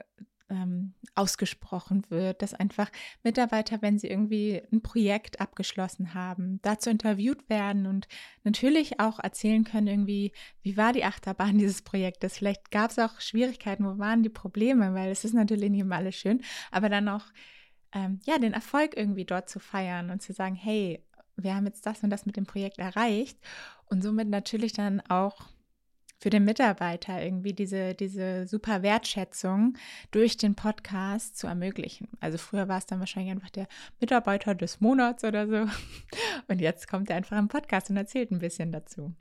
ähm, 0.49 0.93
ausgesprochen 1.15 2.03
wird, 2.09 2.41
dass 2.41 2.53
einfach 2.53 2.89
Mitarbeiter, 3.23 3.81
wenn 3.81 3.99
sie 3.99 4.07
irgendwie 4.07 4.61
ein 4.71 4.81
Projekt 4.81 5.41
abgeschlossen 5.41 6.13
haben, 6.13 6.59
dazu 6.61 6.89
interviewt 6.89 7.49
werden 7.49 7.85
und 7.85 8.07
natürlich 8.43 8.99
auch 8.99 9.19
erzählen 9.19 9.63
können, 9.63 9.87
irgendwie, 9.87 10.31
wie 10.61 10.77
war 10.77 10.93
die 10.93 11.03
Achterbahn 11.03 11.57
dieses 11.57 11.81
Projektes. 11.81 12.37
Vielleicht 12.37 12.71
gab 12.71 12.91
es 12.91 12.99
auch 12.99 13.19
Schwierigkeiten, 13.19 13.85
wo 13.85 13.97
waren 13.97 14.23
die 14.23 14.29
Probleme, 14.29 14.93
weil 14.93 15.11
es 15.11 15.25
ist 15.25 15.33
natürlich 15.33 15.69
nicht 15.69 15.81
immer 15.81 15.97
alles 15.97 16.15
schön, 16.15 16.41
aber 16.71 16.89
dann 16.89 17.09
auch 17.09 17.25
ähm, 17.93 18.19
ja, 18.25 18.37
den 18.37 18.53
Erfolg 18.53 18.95
irgendwie 18.95 19.25
dort 19.25 19.49
zu 19.49 19.59
feiern 19.59 20.09
und 20.09 20.21
zu 20.21 20.33
sagen, 20.33 20.55
hey, 20.55 21.03
wir 21.35 21.55
haben 21.55 21.65
jetzt 21.65 21.85
das 21.85 22.03
und 22.03 22.09
das 22.09 22.25
mit 22.25 22.35
dem 22.35 22.45
Projekt 22.45 22.79
erreicht 22.79 23.37
und 23.85 24.01
somit 24.01 24.27
natürlich 24.27 24.73
dann 24.73 25.01
auch 25.01 25.49
für 26.19 26.29
den 26.29 26.45
Mitarbeiter 26.45 27.23
irgendwie 27.23 27.53
diese, 27.53 27.93
diese 27.93 28.47
super 28.47 28.81
Wertschätzung 28.81 29.77
durch 30.11 30.37
den 30.37 30.55
Podcast 30.55 31.37
zu 31.37 31.47
ermöglichen. 31.47 32.09
Also 32.19 32.37
früher 32.37 32.67
war 32.67 32.77
es 32.77 32.85
dann 32.85 32.99
wahrscheinlich 32.99 33.31
einfach 33.31 33.49
der 33.49 33.67
Mitarbeiter 33.99 34.55
des 34.55 34.81
Monats 34.81 35.23
oder 35.23 35.47
so. 35.47 35.71
Und 36.47 36.59
jetzt 36.59 36.87
kommt 36.87 37.09
er 37.09 37.17
einfach 37.17 37.37
im 37.37 37.47
Podcast 37.47 37.89
und 37.89 37.97
erzählt 37.97 38.31
ein 38.31 38.39
bisschen 38.39 38.71
dazu. 38.71 39.13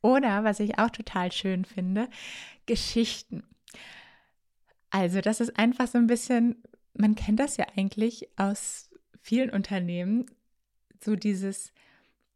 Oder, 0.00 0.44
was 0.44 0.60
ich 0.60 0.78
auch 0.78 0.90
total 0.90 1.30
schön 1.32 1.64
finde, 1.64 2.08
Geschichten. 2.66 3.44
Also 4.90 5.20
das 5.20 5.40
ist 5.40 5.58
einfach 5.58 5.86
so 5.86 5.98
ein 5.98 6.06
bisschen 6.06 6.62
man 6.94 7.14
kennt 7.14 7.40
das 7.40 7.56
ja 7.56 7.66
eigentlich 7.76 8.28
aus 8.36 8.90
vielen 9.20 9.50
Unternehmen, 9.50 10.26
so 11.02 11.16
dieses, 11.16 11.72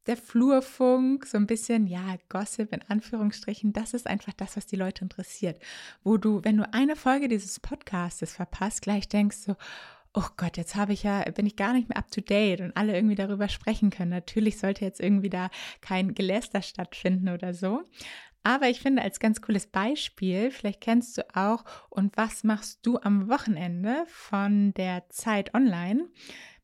der 0.06 0.16
Flurfunk, 0.16 1.26
so 1.26 1.36
ein 1.36 1.46
bisschen, 1.46 1.86
ja, 1.86 2.16
Gossip 2.28 2.72
in 2.72 2.82
Anführungsstrichen, 2.82 3.72
das 3.72 3.94
ist 3.94 4.06
einfach 4.06 4.32
das, 4.32 4.56
was 4.56 4.66
die 4.66 4.76
Leute 4.76 5.02
interessiert. 5.02 5.60
Wo 6.04 6.16
du, 6.16 6.42
wenn 6.44 6.56
du 6.56 6.72
eine 6.72 6.96
Folge 6.96 7.28
dieses 7.28 7.60
Podcastes 7.60 8.34
verpasst, 8.34 8.82
gleich 8.82 9.08
denkst 9.08 9.38
so, 9.38 9.56
oh 10.14 10.28
Gott, 10.36 10.56
jetzt 10.56 10.74
habe 10.76 10.94
ich 10.94 11.02
ja, 11.02 11.22
bin 11.30 11.46
ich 11.46 11.56
gar 11.56 11.74
nicht 11.74 11.88
mehr 11.88 11.98
up 11.98 12.10
to 12.10 12.22
date 12.22 12.60
und 12.60 12.76
alle 12.76 12.94
irgendwie 12.94 13.16
darüber 13.16 13.48
sprechen 13.48 13.90
können. 13.90 14.10
Natürlich 14.10 14.58
sollte 14.58 14.84
jetzt 14.84 15.00
irgendwie 15.00 15.28
da 15.28 15.50
kein 15.82 16.14
Geläster 16.14 16.62
stattfinden 16.62 17.28
oder 17.28 17.52
so. 17.52 17.82
Aber 18.42 18.68
ich 18.68 18.80
finde 18.80 19.02
als 19.02 19.18
ganz 19.18 19.42
cooles 19.42 19.66
Beispiel, 19.66 20.52
vielleicht 20.52 20.80
kennst 20.80 21.18
du 21.18 21.22
auch, 21.34 21.64
und 21.90 22.16
was 22.16 22.44
machst 22.44 22.86
du 22.86 22.96
am 22.98 23.28
Wochenende 23.28 24.04
von 24.06 24.72
der 24.74 25.08
Zeit 25.08 25.52
Online? 25.52 26.08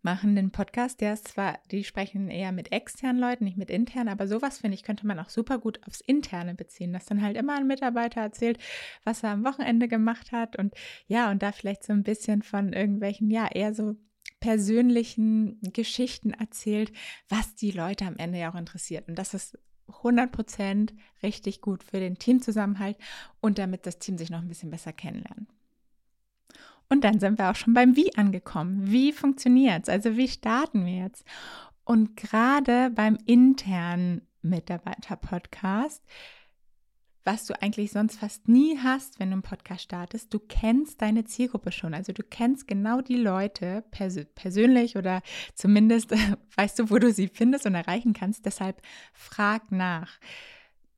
Machen 0.03 0.35
den 0.35 0.51
Podcast, 0.51 1.01
der 1.01 1.15
ist 1.15 1.29
zwar, 1.29 1.59
die 1.71 1.85
sprechen 1.85 2.29
eher 2.29 2.51
mit 2.51 2.73
externen 2.73 3.21
Leuten, 3.21 3.45
nicht 3.45 3.57
mit 3.57 3.71
internen, 3.71 4.09
aber 4.09 4.27
sowas 4.27 4.59
finde 4.59 4.75
ich, 4.75 4.83
könnte 4.83 5.07
man 5.07 5.19
auch 5.21 5.29
super 5.29 5.59
gut 5.59 5.81
aufs 5.87 6.01
Interne 6.01 6.55
beziehen, 6.55 6.93
dass 6.93 7.07
dann 7.07 7.23
halt 7.23 7.37
immer 7.37 7.57
ein 7.57 7.69
Mitarbeiter 7.69 8.21
erzählt, 8.21 8.59
was 9.05 9.23
er 9.23 9.31
am 9.31 9.45
Wochenende 9.45 9.87
gemacht 9.87 10.33
hat 10.33 10.59
und 10.59 10.75
ja, 11.07 11.31
und 11.31 11.43
da 11.43 11.53
vielleicht 11.53 11.85
so 11.85 11.93
ein 11.93 12.03
bisschen 12.03 12.43
von 12.43 12.73
irgendwelchen, 12.73 13.31
ja, 13.31 13.47
eher 13.47 13.75
so 13.75 13.97
persönlichen 14.41 15.61
Geschichten 15.73 16.33
erzählt, 16.33 16.93
was 17.29 17.55
die 17.55 17.71
Leute 17.71 18.05
am 18.05 18.17
Ende 18.17 18.41
ja 18.41 18.51
auch 18.51 18.59
interessiert. 18.59 19.09
Und 19.09 19.17
das 19.17 19.35
ist 19.35 19.57
100% 19.89 20.93
richtig 21.23 21.61
gut 21.61 21.85
für 21.85 22.01
den 22.01 22.19
Teamzusammenhalt 22.19 22.97
und 23.41 23.59
damit 23.59 23.87
das 23.87 23.99
Team 23.99 24.19
sich 24.19 24.31
noch 24.31 24.41
ein 24.41 24.49
bisschen 24.49 24.71
besser 24.71 24.93
kennenlernt. 24.93 25.49
Und 26.93 27.05
dann 27.05 27.21
sind 27.21 27.39
wir 27.39 27.51
auch 27.51 27.57
schon 27.57 27.73
beim 27.73 27.97
Wie 27.97 28.15
angekommen. 28.17 28.93
Wie 28.93 29.13
funktioniert 29.13 29.85
es? 29.85 29.89
Also 29.89 30.19
wie 30.19 30.29
starten 30.29 30.85
wir 30.85 30.97
jetzt? 31.05 31.25
Und 31.85 32.19
gerade 32.19 32.91
beim 32.91 33.17
internen 33.25 34.21
Mitarbeiter-Podcast 34.43 36.03
was 37.25 37.47
du 37.47 37.55
eigentlich 37.63 37.93
sonst 37.93 38.19
fast 38.19 38.49
nie 38.49 38.79
hast, 38.83 39.21
wenn 39.21 39.29
du 39.29 39.35
einen 39.35 39.43
Podcast 39.43 39.85
startest. 39.85 40.35
Du 40.35 40.41
kennst 40.41 41.01
deine 41.01 41.25
Zielgruppe 41.25 41.71
schon. 41.71 41.95
Also 41.95 42.13
du 42.13 42.25
kennst 42.25 42.67
genau 42.67 43.01
die 43.01 43.17
Leute 43.17 43.85
pers 43.93 44.19
persönlich 44.35 44.97
oder 44.97 45.23
zumindest 45.55 46.11
weißt 46.57 46.81
du, 46.81 46.91
wo 46.91 46.99
du 46.99 47.13
sie 47.13 47.29
findest 47.29 47.65
und 47.65 47.77
erreichen 47.77 48.13
kannst. 48.13 48.45
Deshalb 48.45 48.83
frag 49.13 49.71
nach. 49.71 50.19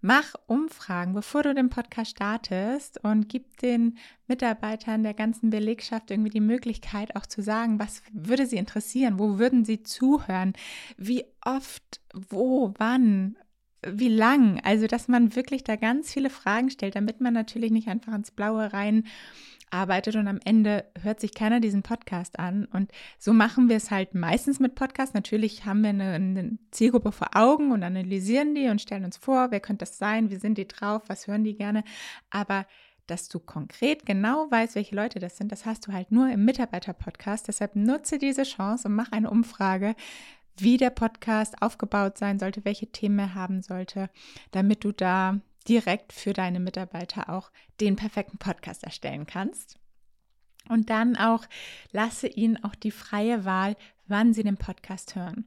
Mach 0.06 0.34
Umfragen, 0.46 1.14
bevor 1.14 1.44
du 1.44 1.54
den 1.54 1.70
Podcast 1.70 2.10
startest 2.10 3.02
und 3.02 3.26
gib 3.30 3.56
den 3.56 3.96
Mitarbeitern 4.26 5.02
der 5.02 5.14
ganzen 5.14 5.48
Belegschaft 5.48 6.10
irgendwie 6.10 6.28
die 6.28 6.40
Möglichkeit 6.40 7.16
auch 7.16 7.24
zu 7.24 7.40
sagen, 7.40 7.78
was 7.78 8.02
würde 8.12 8.44
sie 8.44 8.58
interessieren, 8.58 9.18
wo 9.18 9.38
würden 9.38 9.64
sie 9.64 9.82
zuhören, 9.82 10.52
wie 10.98 11.24
oft, 11.42 12.02
wo, 12.12 12.74
wann, 12.76 13.38
wie 13.80 14.10
lang. 14.10 14.60
Also, 14.62 14.86
dass 14.86 15.08
man 15.08 15.34
wirklich 15.36 15.64
da 15.64 15.76
ganz 15.76 16.12
viele 16.12 16.28
Fragen 16.28 16.68
stellt, 16.68 16.96
damit 16.96 17.22
man 17.22 17.32
natürlich 17.32 17.70
nicht 17.70 17.88
einfach 17.88 18.12
ins 18.12 18.30
Blaue 18.30 18.74
rein 18.74 19.06
arbeitet 19.74 20.16
und 20.16 20.28
am 20.28 20.40
Ende 20.44 20.84
hört 21.02 21.20
sich 21.20 21.34
keiner 21.34 21.60
diesen 21.60 21.82
Podcast 21.82 22.38
an. 22.38 22.64
Und 22.66 22.92
so 23.18 23.32
machen 23.32 23.68
wir 23.68 23.76
es 23.76 23.90
halt 23.90 24.14
meistens 24.14 24.60
mit 24.60 24.76
Podcasts. 24.76 25.14
Natürlich 25.14 25.66
haben 25.66 25.82
wir 25.82 25.90
eine, 25.90 26.12
eine, 26.12 26.58
Zielgruppe 26.70 27.12
vor 27.12 27.30
Augen 27.34 27.72
und 27.72 27.82
analysieren 27.82 28.54
die 28.54 28.68
und 28.68 28.80
stellen 28.80 29.04
uns 29.04 29.16
vor, 29.16 29.50
wer 29.50 29.60
könnte 29.60 29.84
das 29.84 29.98
sein, 29.98 30.30
wie 30.30 30.36
sind 30.36 30.56
die 30.56 30.68
drauf, 30.68 31.02
was 31.08 31.26
hören 31.26 31.44
die 31.44 31.56
gerne. 31.56 31.84
Aber 32.30 32.66
dass 33.06 33.28
du 33.28 33.38
konkret 33.38 34.06
genau 34.06 34.46
weißt, 34.50 34.76
welche 34.76 34.94
Leute 34.94 35.18
das 35.18 35.36
sind, 35.36 35.52
das 35.52 35.66
hast 35.66 35.86
du 35.86 35.92
halt 35.92 36.10
nur 36.10 36.30
im 36.30 36.44
Mitarbeiter-Podcast. 36.44 37.48
Deshalb 37.48 37.76
nutze 37.76 38.18
diese 38.18 38.44
Chance 38.44 38.88
und 38.88 38.94
mach 38.94 39.12
eine 39.12 39.30
Umfrage 39.30 39.94
wie 40.56 40.76
der 40.76 40.90
Podcast 40.90 41.60
aufgebaut 41.60 42.16
sein 42.16 42.38
sollte, 42.38 42.64
welche 42.64 42.86
Themen 42.86 43.18
er 43.18 43.34
haben 43.34 43.62
sollte, 43.62 44.08
damit 44.52 44.84
du 44.84 44.92
da 44.92 45.40
direkt 45.68 46.12
für 46.12 46.32
deine 46.32 46.60
Mitarbeiter 46.60 47.30
auch 47.30 47.50
den 47.80 47.96
perfekten 47.96 48.38
Podcast 48.38 48.84
erstellen 48.84 49.26
kannst. 49.26 49.78
Und 50.68 50.90
dann 50.90 51.16
auch 51.16 51.44
lasse 51.92 52.26
ihnen 52.26 52.62
auch 52.62 52.74
die 52.74 52.90
freie 52.90 53.44
Wahl, 53.44 53.76
wann 54.06 54.32
sie 54.32 54.42
den 54.42 54.56
Podcast 54.56 55.14
hören. 55.14 55.46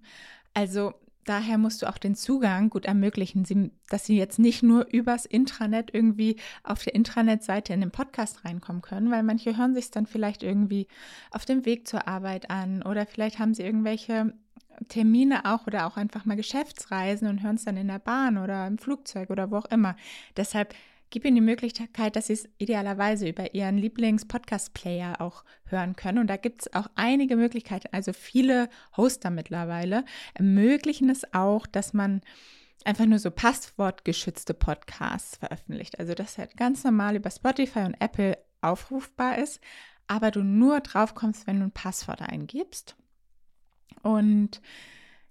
Also 0.54 0.94
daher 1.26 1.58
musst 1.58 1.82
du 1.82 1.88
auch 1.88 1.98
den 1.98 2.16
Zugang 2.16 2.70
gut 2.70 2.86
ermöglichen, 2.86 3.72
dass 3.90 4.06
sie 4.06 4.18
jetzt 4.18 4.40
nicht 4.40 4.64
nur 4.64 4.88
übers 4.92 5.26
Intranet 5.26 5.94
irgendwie 5.94 6.38
auf 6.64 6.84
der 6.84 6.96
Intranet-Seite 6.96 7.74
in 7.74 7.82
den 7.82 7.92
Podcast 7.92 8.46
reinkommen 8.46 8.82
können, 8.82 9.12
weil 9.12 9.24
manche 9.24 9.58
hören 9.58 9.74
sich 9.74 9.92
dann 9.92 10.06
vielleicht 10.06 10.44
irgendwie 10.44 10.88
auf 11.32 11.46
dem 11.46 11.66
Weg 11.66 11.88
zur 11.88 12.08
Arbeit 12.08 12.50
an 12.50 12.82
oder 12.82 13.06
vielleicht 13.06 13.40
haben 13.40 13.54
sie 13.54 13.64
irgendwelche 13.64 14.34
Termine 14.88 15.46
auch 15.46 15.68
oder 15.68 15.88
auch 15.88 15.98
einfach 15.98 16.26
mal 16.26 16.36
Geschäftsreisen 16.36 17.28
und 17.28 17.44
hören 17.44 17.56
es 17.56 17.66
dann 17.66 17.78
in 17.78 17.88
der 17.88 18.00
Bahn 18.00 18.38
oder 18.38 18.68
im 18.68 18.78
Flugzeug 18.78 19.30
oder 19.30 19.52
wo 19.52 19.58
auch 19.58 19.66
immer. 19.66 19.96
Deshalb 20.36 20.74
gib 21.10 21.26
ihnen 21.26 21.36
die 21.36 21.42
Möglichkeit, 21.42 22.16
dass 22.16 22.28
sie 22.28 22.34
es 22.34 22.50
idealerweise 22.58 23.28
über 23.28 23.54
ihren 23.54 23.78
Lieblings-Podcast-Player 23.78 25.22
auch 25.22 25.44
hören 25.66 25.96
können. 25.96 26.20
Und 26.20 26.28
da 26.28 26.38
gibt 26.38 26.64
es 26.64 26.74
auch 26.74 26.88
einige 26.96 27.36
Möglichkeiten. 27.36 27.88
Also 27.92 28.14
viele 28.14 28.70
Hoster 28.96 29.30
mittlerweile 29.30 30.04
ermöglichen 30.34 31.10
es 31.10 31.34
auch, 31.34 31.66
dass 31.68 31.94
man 31.94 32.22
einfach 32.86 33.06
nur 33.06 33.20
so 33.20 33.32
passwortgeschützte 33.32 34.54
Podcasts 34.54 35.38
veröffentlicht. 35.38 36.00
Also 36.00 36.14
dass 36.14 36.38
halt 36.38 36.58
ganz 36.58 36.84
normal 36.84 37.16
über 37.16 37.32
Spotify 37.32 37.80
und 37.80 37.96
Apple 38.00 38.38
aufrufbar 38.62 39.38
ist, 39.38 39.62
aber 40.08 40.32
du 40.32 40.44
nur 40.44 40.80
drauf 40.80 41.16
kommst, 41.16 41.48
wenn 41.48 41.60
du 41.60 41.66
ein 41.66 41.72
Passwort 41.72 42.22
eingibst. 42.22 42.96
Und 44.04 44.62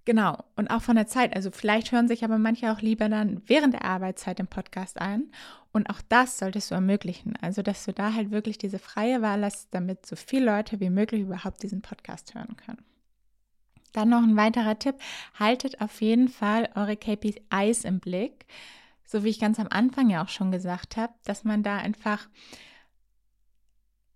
genau, 0.04 0.44
und 0.56 0.70
auch 0.70 0.82
von 0.82 0.96
der 0.96 1.06
Zeit. 1.06 1.34
Also 1.34 1.50
vielleicht 1.50 1.92
hören 1.92 2.08
sich 2.08 2.24
aber 2.24 2.38
manche 2.38 2.72
auch 2.72 2.80
lieber 2.80 3.08
dann 3.08 3.42
während 3.46 3.74
der 3.74 3.84
Arbeitszeit 3.84 4.40
im 4.40 4.46
Podcast 4.46 5.00
ein. 5.00 5.30
Und 5.72 5.90
auch 5.90 6.00
das 6.08 6.38
solltest 6.38 6.70
du 6.70 6.74
ermöglichen. 6.74 7.36
Also, 7.42 7.60
dass 7.62 7.84
du 7.84 7.92
da 7.92 8.14
halt 8.14 8.30
wirklich 8.30 8.56
diese 8.56 8.78
freie 8.78 9.20
Wahl 9.20 9.44
hast, 9.44 9.68
damit 9.72 10.06
so 10.06 10.16
viele 10.16 10.46
Leute 10.46 10.80
wie 10.80 10.90
möglich 10.90 11.20
überhaupt 11.20 11.62
diesen 11.62 11.82
Podcast 11.82 12.34
hören 12.34 12.56
können. 12.56 12.82
Dann 13.92 14.08
noch 14.08 14.22
ein 14.22 14.36
weiterer 14.36 14.78
Tipp. 14.78 14.96
Haltet 15.38 15.80
auf 15.80 16.00
jeden 16.00 16.28
Fall 16.28 16.70
eure 16.74 16.96
KPIs 16.96 17.84
im 17.84 18.00
Blick. 18.00 18.46
So 19.04 19.22
wie 19.22 19.28
ich 19.28 19.38
ganz 19.38 19.60
am 19.60 19.68
Anfang 19.70 20.10
ja 20.10 20.22
auch 20.24 20.28
schon 20.28 20.50
gesagt 20.50 20.96
habe, 20.96 21.12
dass 21.24 21.44
man 21.44 21.62
da 21.62 21.76
einfach 21.76 22.28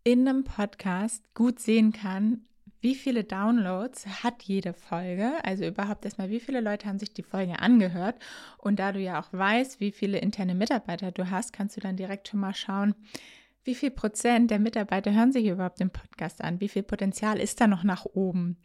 in 0.02 0.26
einem 0.26 0.44
Podcast 0.44 1.32
gut 1.34 1.60
sehen 1.60 1.92
kann, 1.92 2.46
wie 2.80 2.94
viele 2.94 3.24
Downloads 3.24 4.06
hat 4.22 4.42
jede 4.42 4.72
Folge, 4.72 5.32
also 5.44 5.66
überhaupt 5.66 6.04
erstmal, 6.04 6.30
wie 6.30 6.40
viele 6.40 6.60
Leute 6.60 6.86
haben 6.88 6.98
sich 6.98 7.12
die 7.12 7.22
Folge 7.22 7.58
angehört. 7.58 8.16
Und 8.58 8.78
da 8.78 8.92
du 8.92 9.00
ja 9.00 9.20
auch 9.20 9.32
weißt, 9.32 9.80
wie 9.80 9.92
viele 9.92 10.18
interne 10.18 10.54
Mitarbeiter 10.54 11.10
du 11.12 11.30
hast, 11.30 11.52
kannst 11.52 11.76
du 11.76 11.80
dann 11.80 11.96
direkt 11.96 12.28
schon 12.28 12.40
mal 12.40 12.54
schauen, 12.54 12.94
wie 13.64 13.74
viel 13.74 13.90
Prozent 13.90 14.50
der 14.50 14.58
Mitarbeiter 14.58 15.12
hören 15.12 15.32
sich 15.32 15.46
überhaupt 15.46 15.80
den 15.80 15.90
Podcast 15.90 16.42
an? 16.42 16.60
Wie 16.60 16.68
viel 16.68 16.82
Potenzial 16.82 17.38
ist 17.38 17.60
da 17.60 17.66
noch 17.66 17.84
nach 17.84 18.06
oben? 18.06 18.56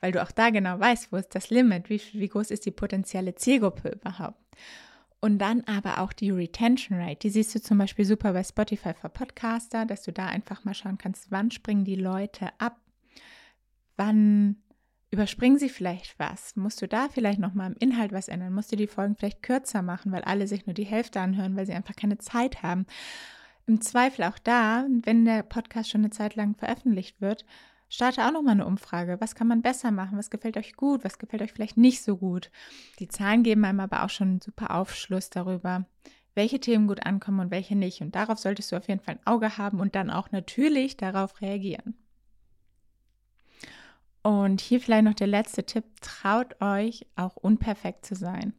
Weil 0.00 0.10
du 0.10 0.20
auch 0.22 0.32
da 0.32 0.50
genau 0.50 0.80
weißt, 0.80 1.12
wo 1.12 1.16
ist 1.16 1.34
das 1.34 1.50
Limit? 1.50 1.88
Wie, 1.88 2.00
wie 2.14 2.28
groß 2.28 2.50
ist 2.50 2.66
die 2.66 2.72
potenzielle 2.72 3.36
Zielgruppe 3.36 3.90
überhaupt? 3.90 4.40
Und 5.20 5.38
dann 5.38 5.62
aber 5.66 6.00
auch 6.00 6.12
die 6.12 6.30
Retention 6.30 6.98
Rate. 6.98 7.18
Die 7.20 7.30
siehst 7.30 7.54
du 7.54 7.60
zum 7.60 7.78
Beispiel 7.78 8.04
super 8.04 8.32
bei 8.32 8.42
Spotify 8.42 8.94
für 8.94 9.08
Podcaster, 9.08 9.86
dass 9.86 10.02
du 10.02 10.12
da 10.12 10.26
einfach 10.26 10.64
mal 10.64 10.74
schauen 10.74 10.98
kannst, 10.98 11.30
wann 11.30 11.50
springen 11.50 11.84
die 11.84 11.94
Leute 11.94 12.48
ab? 12.58 12.76
Wann 14.00 14.56
überspringen 15.10 15.58
sie 15.58 15.68
vielleicht 15.68 16.18
was? 16.18 16.56
Musst 16.56 16.80
du 16.80 16.88
da 16.88 17.10
vielleicht 17.10 17.38
nochmal 17.38 17.70
im 17.70 17.76
Inhalt 17.76 18.12
was 18.12 18.28
ändern? 18.28 18.54
Musst 18.54 18.72
du 18.72 18.76
die 18.76 18.86
Folgen 18.86 19.14
vielleicht 19.14 19.42
kürzer 19.42 19.82
machen, 19.82 20.10
weil 20.10 20.22
alle 20.22 20.46
sich 20.46 20.64
nur 20.64 20.72
die 20.72 20.86
Hälfte 20.86 21.20
anhören, 21.20 21.54
weil 21.54 21.66
sie 21.66 21.74
einfach 21.74 21.94
keine 21.94 22.16
Zeit 22.16 22.62
haben? 22.62 22.86
Im 23.66 23.82
Zweifel 23.82 24.24
auch 24.24 24.38
da, 24.38 24.86
wenn 25.02 25.26
der 25.26 25.42
Podcast 25.42 25.90
schon 25.90 26.00
eine 26.00 26.08
Zeit 26.08 26.34
lang 26.34 26.54
veröffentlicht 26.54 27.20
wird, 27.20 27.44
starte 27.90 28.24
auch 28.24 28.32
nochmal 28.32 28.52
eine 28.54 28.64
Umfrage. 28.64 29.20
Was 29.20 29.34
kann 29.34 29.48
man 29.48 29.60
besser 29.60 29.90
machen? 29.90 30.16
Was 30.16 30.30
gefällt 30.30 30.56
euch 30.56 30.76
gut? 30.76 31.04
Was 31.04 31.18
gefällt 31.18 31.42
euch 31.42 31.52
vielleicht 31.52 31.76
nicht 31.76 32.02
so 32.02 32.16
gut? 32.16 32.50
Die 33.00 33.08
Zahlen 33.08 33.42
geben 33.42 33.66
einem 33.66 33.80
aber 33.80 34.02
auch 34.02 34.10
schon 34.10 34.28
einen 34.28 34.40
super 34.40 34.74
Aufschluss 34.74 35.28
darüber, 35.28 35.84
welche 36.34 36.58
Themen 36.58 36.88
gut 36.88 37.04
ankommen 37.04 37.40
und 37.40 37.50
welche 37.50 37.76
nicht. 37.76 38.00
Und 38.00 38.14
darauf 38.14 38.38
solltest 38.38 38.72
du 38.72 38.76
auf 38.76 38.88
jeden 38.88 39.00
Fall 39.00 39.16
ein 39.16 39.26
Auge 39.26 39.58
haben 39.58 39.78
und 39.78 39.94
dann 39.94 40.08
auch 40.08 40.32
natürlich 40.32 40.96
darauf 40.96 41.42
reagieren. 41.42 41.98
Und 44.22 44.60
hier 44.60 44.80
vielleicht 44.80 45.04
noch 45.04 45.14
der 45.14 45.26
letzte 45.26 45.64
Tipp, 45.64 45.84
traut 46.00 46.60
euch 46.60 47.06
auch 47.16 47.36
unperfekt 47.36 48.04
zu 48.04 48.14
sein. 48.14 48.54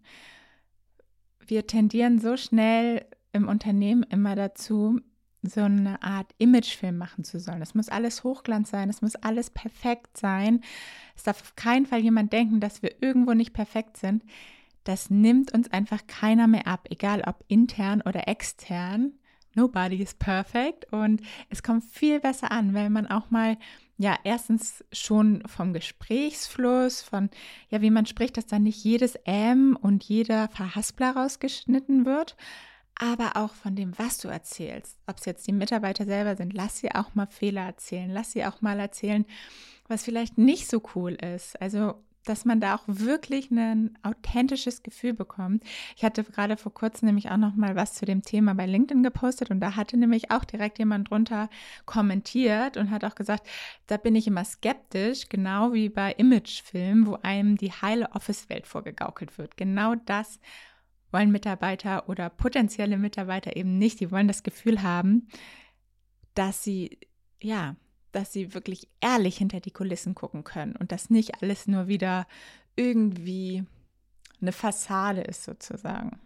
Wir 1.45 1.67
tendieren 1.67 2.19
so 2.19 2.37
schnell 2.37 3.05
im 3.31 3.47
Unternehmen 3.47 4.03
immer 4.03 4.35
dazu, 4.35 4.99
so 5.43 5.61
eine 5.61 6.01
Art 6.03 6.33
Imagefilm 6.37 6.97
machen 6.97 7.23
zu 7.23 7.39
sollen. 7.39 7.61
Es 7.61 7.73
muss 7.73 7.89
alles 7.89 8.23
Hochglanz 8.23 8.69
sein, 8.69 8.89
es 8.89 9.01
muss 9.01 9.15
alles 9.15 9.49
perfekt 9.49 10.17
sein. 10.17 10.61
Es 11.15 11.23
darf 11.23 11.41
auf 11.41 11.55
keinen 11.55 11.85
Fall 11.85 11.99
jemand 11.99 12.31
denken, 12.31 12.59
dass 12.59 12.81
wir 12.81 13.01
irgendwo 13.01 13.33
nicht 13.33 13.53
perfekt 13.53 13.97
sind. 13.97 14.23
Das 14.83 15.09
nimmt 15.09 15.51
uns 15.51 15.71
einfach 15.71 16.05
keiner 16.07 16.47
mehr 16.47 16.67
ab, 16.67 16.87
egal 16.89 17.23
ob 17.25 17.43
intern 17.47 18.01
oder 18.01 18.27
extern. 18.27 19.13
Nobody 19.55 20.01
is 20.01 20.13
perfect 20.13 20.91
und 20.91 21.21
es 21.49 21.63
kommt 21.63 21.83
viel 21.83 22.19
besser 22.19 22.51
an, 22.51 22.73
wenn 22.73 22.91
man 22.91 23.07
auch 23.07 23.29
mal 23.29 23.57
ja, 24.01 24.17
erstens 24.23 24.83
schon 24.91 25.43
vom 25.45 25.73
Gesprächsfluss, 25.73 27.03
von, 27.03 27.29
ja, 27.69 27.81
wie 27.81 27.91
man 27.91 28.07
spricht, 28.07 28.35
dass 28.35 28.47
dann 28.47 28.63
nicht 28.63 28.83
jedes 28.83 29.13
M 29.25 29.77
und 29.79 30.03
jeder 30.03 30.47
Verhaspler 30.47 31.15
rausgeschnitten 31.15 32.05
wird, 32.07 32.35
aber 32.95 33.35
auch 33.35 33.53
von 33.53 33.75
dem, 33.75 33.97
was 33.99 34.17
du 34.17 34.27
erzählst. 34.27 34.97
Ob 35.05 35.17
es 35.17 35.25
jetzt 35.25 35.45
die 35.45 35.53
Mitarbeiter 35.53 36.05
selber 36.05 36.35
sind, 36.35 36.53
lass 36.53 36.79
sie 36.79 36.91
auch 36.91 37.13
mal 37.13 37.27
Fehler 37.27 37.61
erzählen, 37.61 38.09
lass 38.09 38.31
sie 38.31 38.43
auch 38.43 38.61
mal 38.61 38.79
erzählen, 38.79 39.23
was 39.87 40.03
vielleicht 40.03 40.35
nicht 40.35 40.67
so 40.67 40.81
cool 40.95 41.13
ist. 41.13 41.61
Also, 41.61 42.03
dass 42.25 42.45
man 42.45 42.59
da 42.59 42.75
auch 42.75 42.83
wirklich 42.85 43.49
ein 43.51 43.97
authentisches 44.03 44.83
Gefühl 44.83 45.13
bekommt. 45.13 45.63
Ich 45.95 46.03
hatte 46.03 46.23
gerade 46.23 46.57
vor 46.57 46.73
kurzem 46.73 47.07
nämlich 47.07 47.31
auch 47.31 47.37
noch 47.37 47.55
mal 47.55 47.75
was 47.75 47.93
zu 47.93 48.05
dem 48.05 48.21
Thema 48.21 48.53
bei 48.53 48.65
LinkedIn 48.65 49.03
gepostet 49.03 49.49
und 49.49 49.59
da 49.59 49.75
hatte 49.75 49.97
nämlich 49.97 50.31
auch 50.31 50.45
direkt 50.45 50.79
jemand 50.79 51.09
drunter 51.09 51.49
kommentiert 51.85 52.77
und 52.77 52.91
hat 52.91 53.03
auch 53.05 53.15
gesagt, 53.15 53.47
da 53.87 53.97
bin 53.97 54.15
ich 54.15 54.27
immer 54.27 54.45
skeptisch, 54.45 55.29
genau 55.29 55.73
wie 55.73 55.89
bei 55.89 56.13
Imagefilmen, 56.13 57.07
wo 57.07 57.17
einem 57.23 57.57
die 57.57 57.71
heile 57.71 58.11
Office-Welt 58.11 58.67
vorgegaukelt 58.67 59.37
wird. 59.37 59.57
Genau 59.57 59.95
das 59.95 60.39
wollen 61.11 61.31
Mitarbeiter 61.31 62.07
oder 62.07 62.29
potenzielle 62.29 62.97
Mitarbeiter 62.97 63.55
eben 63.55 63.77
nicht. 63.77 63.99
Die 63.99 64.11
wollen 64.11 64.27
das 64.27 64.43
Gefühl 64.43 64.81
haben, 64.81 65.27
dass 66.33 66.63
sie, 66.63 66.99
ja, 67.41 67.75
dass 68.11 68.33
sie 68.33 68.53
wirklich 68.53 68.87
ehrlich 68.99 69.37
hinter 69.37 69.59
die 69.59 69.71
Kulissen 69.71 70.15
gucken 70.15 70.43
können 70.43 70.75
und 70.75 70.91
dass 70.91 71.09
nicht 71.09 71.41
alles 71.41 71.67
nur 71.67 71.87
wieder 71.87 72.27
irgendwie 72.75 73.63
eine 74.41 74.51
Fassade 74.51 75.21
ist 75.21 75.43
sozusagen. 75.43 76.19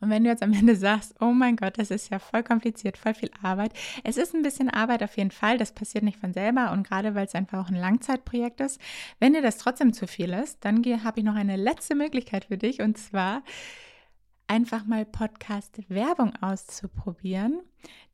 Und 0.00 0.10
wenn 0.10 0.24
du 0.24 0.30
jetzt 0.30 0.42
am 0.42 0.52
Ende 0.52 0.74
sagst, 0.76 1.14
oh 1.20 1.32
mein 1.32 1.56
Gott, 1.56 1.78
das 1.78 1.90
ist 1.90 2.10
ja 2.10 2.18
voll 2.18 2.42
kompliziert, 2.42 2.98
voll 2.98 3.14
viel 3.14 3.30
Arbeit. 3.40 3.72
Es 4.02 4.16
ist 4.16 4.34
ein 4.34 4.42
bisschen 4.42 4.68
Arbeit 4.68 5.02
auf 5.02 5.16
jeden 5.16 5.30
Fall, 5.30 5.58
das 5.58 5.72
passiert 5.72 6.04
nicht 6.04 6.18
von 6.18 6.32
selber 6.32 6.72
und 6.72 6.86
gerade 6.86 7.14
weil 7.14 7.26
es 7.26 7.34
einfach 7.34 7.64
auch 7.64 7.68
ein 7.68 7.76
Langzeitprojekt 7.76 8.60
ist. 8.60 8.80
Wenn 9.20 9.32
dir 9.32 9.42
das 9.42 9.58
trotzdem 9.58 9.92
zu 9.92 10.06
viel 10.06 10.32
ist, 10.32 10.64
dann 10.64 10.84
habe 11.04 11.20
ich 11.20 11.24
noch 11.24 11.36
eine 11.36 11.56
letzte 11.56 11.94
Möglichkeit 11.94 12.46
für 12.46 12.58
dich 12.58 12.80
und 12.80 12.98
zwar 12.98 13.42
einfach 14.52 14.84
mal 14.84 15.06
Podcast-Werbung 15.06 16.34
auszuprobieren. 16.42 17.60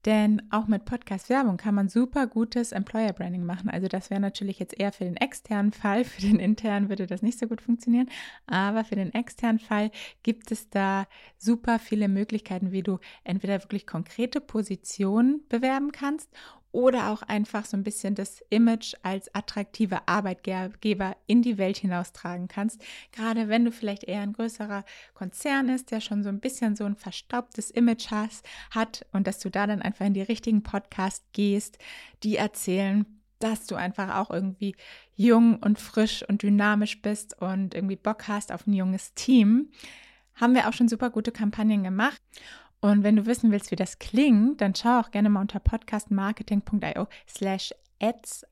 Denn 0.04 0.40
auch 0.52 0.68
mit 0.68 0.84
Podcast-Werbung 0.84 1.56
kann 1.56 1.74
man 1.74 1.88
super 1.88 2.28
gutes 2.28 2.70
Employer-Branding 2.70 3.44
machen. 3.44 3.68
Also 3.68 3.88
das 3.88 4.08
wäre 4.08 4.20
natürlich 4.20 4.60
jetzt 4.60 4.78
eher 4.78 4.92
für 4.92 5.02
den 5.02 5.16
externen 5.16 5.72
Fall. 5.72 6.04
Für 6.04 6.20
den 6.20 6.38
internen 6.38 6.88
würde 6.90 7.08
das 7.08 7.22
nicht 7.22 7.40
so 7.40 7.48
gut 7.48 7.60
funktionieren. 7.60 8.08
Aber 8.46 8.84
für 8.84 8.94
den 8.94 9.12
externen 9.12 9.58
Fall 9.58 9.90
gibt 10.22 10.52
es 10.52 10.70
da 10.70 11.08
super 11.38 11.80
viele 11.80 12.06
Möglichkeiten, 12.06 12.70
wie 12.70 12.84
du 12.84 13.00
entweder 13.24 13.60
wirklich 13.64 13.84
konkrete 13.84 14.40
Positionen 14.40 15.42
bewerben 15.48 15.90
kannst 15.90 16.30
oder 16.78 17.10
auch 17.10 17.22
einfach 17.22 17.64
so 17.64 17.76
ein 17.76 17.82
bisschen 17.82 18.14
das 18.14 18.40
Image 18.50 18.94
als 19.02 19.34
attraktiver 19.34 20.02
Arbeitgeber 20.06 21.16
in 21.26 21.42
die 21.42 21.58
Welt 21.58 21.78
hinaustragen 21.78 22.46
kannst. 22.46 22.80
Gerade 23.10 23.48
wenn 23.48 23.64
du 23.64 23.72
vielleicht 23.72 24.04
eher 24.04 24.20
ein 24.20 24.32
größerer 24.32 24.84
Konzern 25.12 25.70
ist, 25.70 25.90
der 25.90 26.00
schon 26.00 26.22
so 26.22 26.28
ein 26.28 26.38
bisschen 26.38 26.76
so 26.76 26.84
ein 26.84 26.94
verstaubtes 26.94 27.72
Image 27.72 28.12
has, 28.12 28.44
hat 28.70 29.04
und 29.12 29.26
dass 29.26 29.40
du 29.40 29.50
da 29.50 29.66
dann 29.66 29.82
einfach 29.82 30.06
in 30.06 30.14
die 30.14 30.22
richtigen 30.22 30.62
Podcasts 30.62 31.26
gehst, 31.32 31.78
die 32.22 32.36
erzählen, 32.36 33.06
dass 33.40 33.66
du 33.66 33.74
einfach 33.74 34.14
auch 34.14 34.30
irgendwie 34.30 34.76
jung 35.16 35.56
und 35.56 35.80
frisch 35.80 36.24
und 36.28 36.44
dynamisch 36.44 37.02
bist 37.02 37.42
und 37.42 37.74
irgendwie 37.74 37.96
Bock 37.96 38.28
hast 38.28 38.52
auf 38.52 38.68
ein 38.68 38.72
junges 38.72 39.14
Team. 39.14 39.72
Haben 40.36 40.54
wir 40.54 40.68
auch 40.68 40.72
schon 40.74 40.88
super 40.88 41.10
gute 41.10 41.32
Kampagnen 41.32 41.82
gemacht. 41.82 42.22
Und 42.80 43.02
wenn 43.02 43.16
du 43.16 43.26
wissen 43.26 43.50
willst, 43.50 43.70
wie 43.70 43.76
das 43.76 43.98
klingt, 43.98 44.60
dann 44.60 44.74
schau 44.74 45.00
auch 45.00 45.10
gerne 45.10 45.28
mal 45.28 45.40
unter 45.40 45.58
podcastmarketing.io 45.58 47.08
slash 47.28 47.74
ads, 48.00 48.46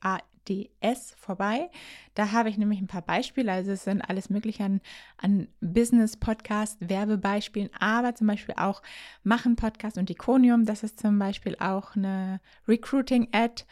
vorbei. 1.17 1.69
Da 2.13 2.31
habe 2.31 2.49
ich 2.49 2.57
nämlich 2.57 2.79
ein 2.79 2.87
paar 2.87 3.01
Beispiele. 3.01 3.51
Also 3.51 3.71
es 3.71 3.83
sind 3.83 4.01
alles 4.01 4.29
mögliche 4.29 4.63
an, 4.63 4.81
an 5.17 5.47
Business-Podcast, 5.61 6.89
Werbebeispielen, 6.89 7.69
aber 7.79 8.15
zum 8.15 8.27
Beispiel 8.27 8.55
auch 8.57 8.81
Machen-Podcast 9.23 9.97
und 9.97 10.09
Iconium. 10.09 10.65
Das 10.65 10.83
ist 10.83 10.99
zum 10.99 11.17
Beispiel 11.19 11.55
auch 11.59 11.95
eine 11.95 12.39
Recruiting-Ad. 12.67 13.65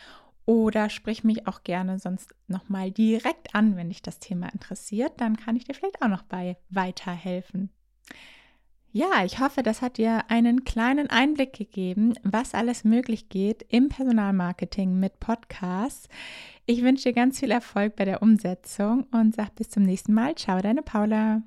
Oder 0.48 0.90
sprich 0.92 1.24
mich 1.24 1.48
auch 1.48 1.64
gerne 1.64 1.98
sonst 1.98 2.36
nochmal 2.48 2.92
direkt 2.92 3.56
an, 3.56 3.76
wenn 3.78 3.90
dich 3.90 4.04
das 4.04 4.20
Thema 4.20 4.54
interessiert. 4.54 5.14
Dann 5.20 5.38
kann 5.38 5.56
ich 5.56 5.64
dir 5.64 5.74
vielleicht 5.74 6.02
auch 6.04 6.08
noch 6.08 6.22
bei 6.22 6.58
weiterhelfen. 6.70 7.72
Ja, 8.98 9.26
ich 9.26 9.42
hoffe, 9.42 9.62
das 9.62 9.82
hat 9.82 9.98
dir 9.98 10.24
einen 10.30 10.64
kleinen 10.64 11.10
Einblick 11.10 11.52
gegeben, 11.52 12.14
was 12.24 12.54
alles 12.54 12.86
möglich 12.86 13.28
geht 13.28 13.66
im 13.68 13.90
Personalmarketing 13.90 14.98
mit 14.98 15.20
Podcasts. 15.20 16.08
Ich 16.66 16.82
wünsche 16.82 17.10
dir 17.10 17.14
ganz 17.14 17.42
viel 17.42 17.52
Erfolg 17.52 17.98
bei 17.98 18.06
der 18.06 18.22
Umsetzung 18.22 19.06
und 19.12 19.36
sag 19.36 19.54
bis 19.56 19.70
zum 19.70 19.84
nächsten 19.84 20.14
Mal. 20.14 20.36
Ciao, 20.36 20.62
deine 20.62 20.82
Paula. 20.82 21.42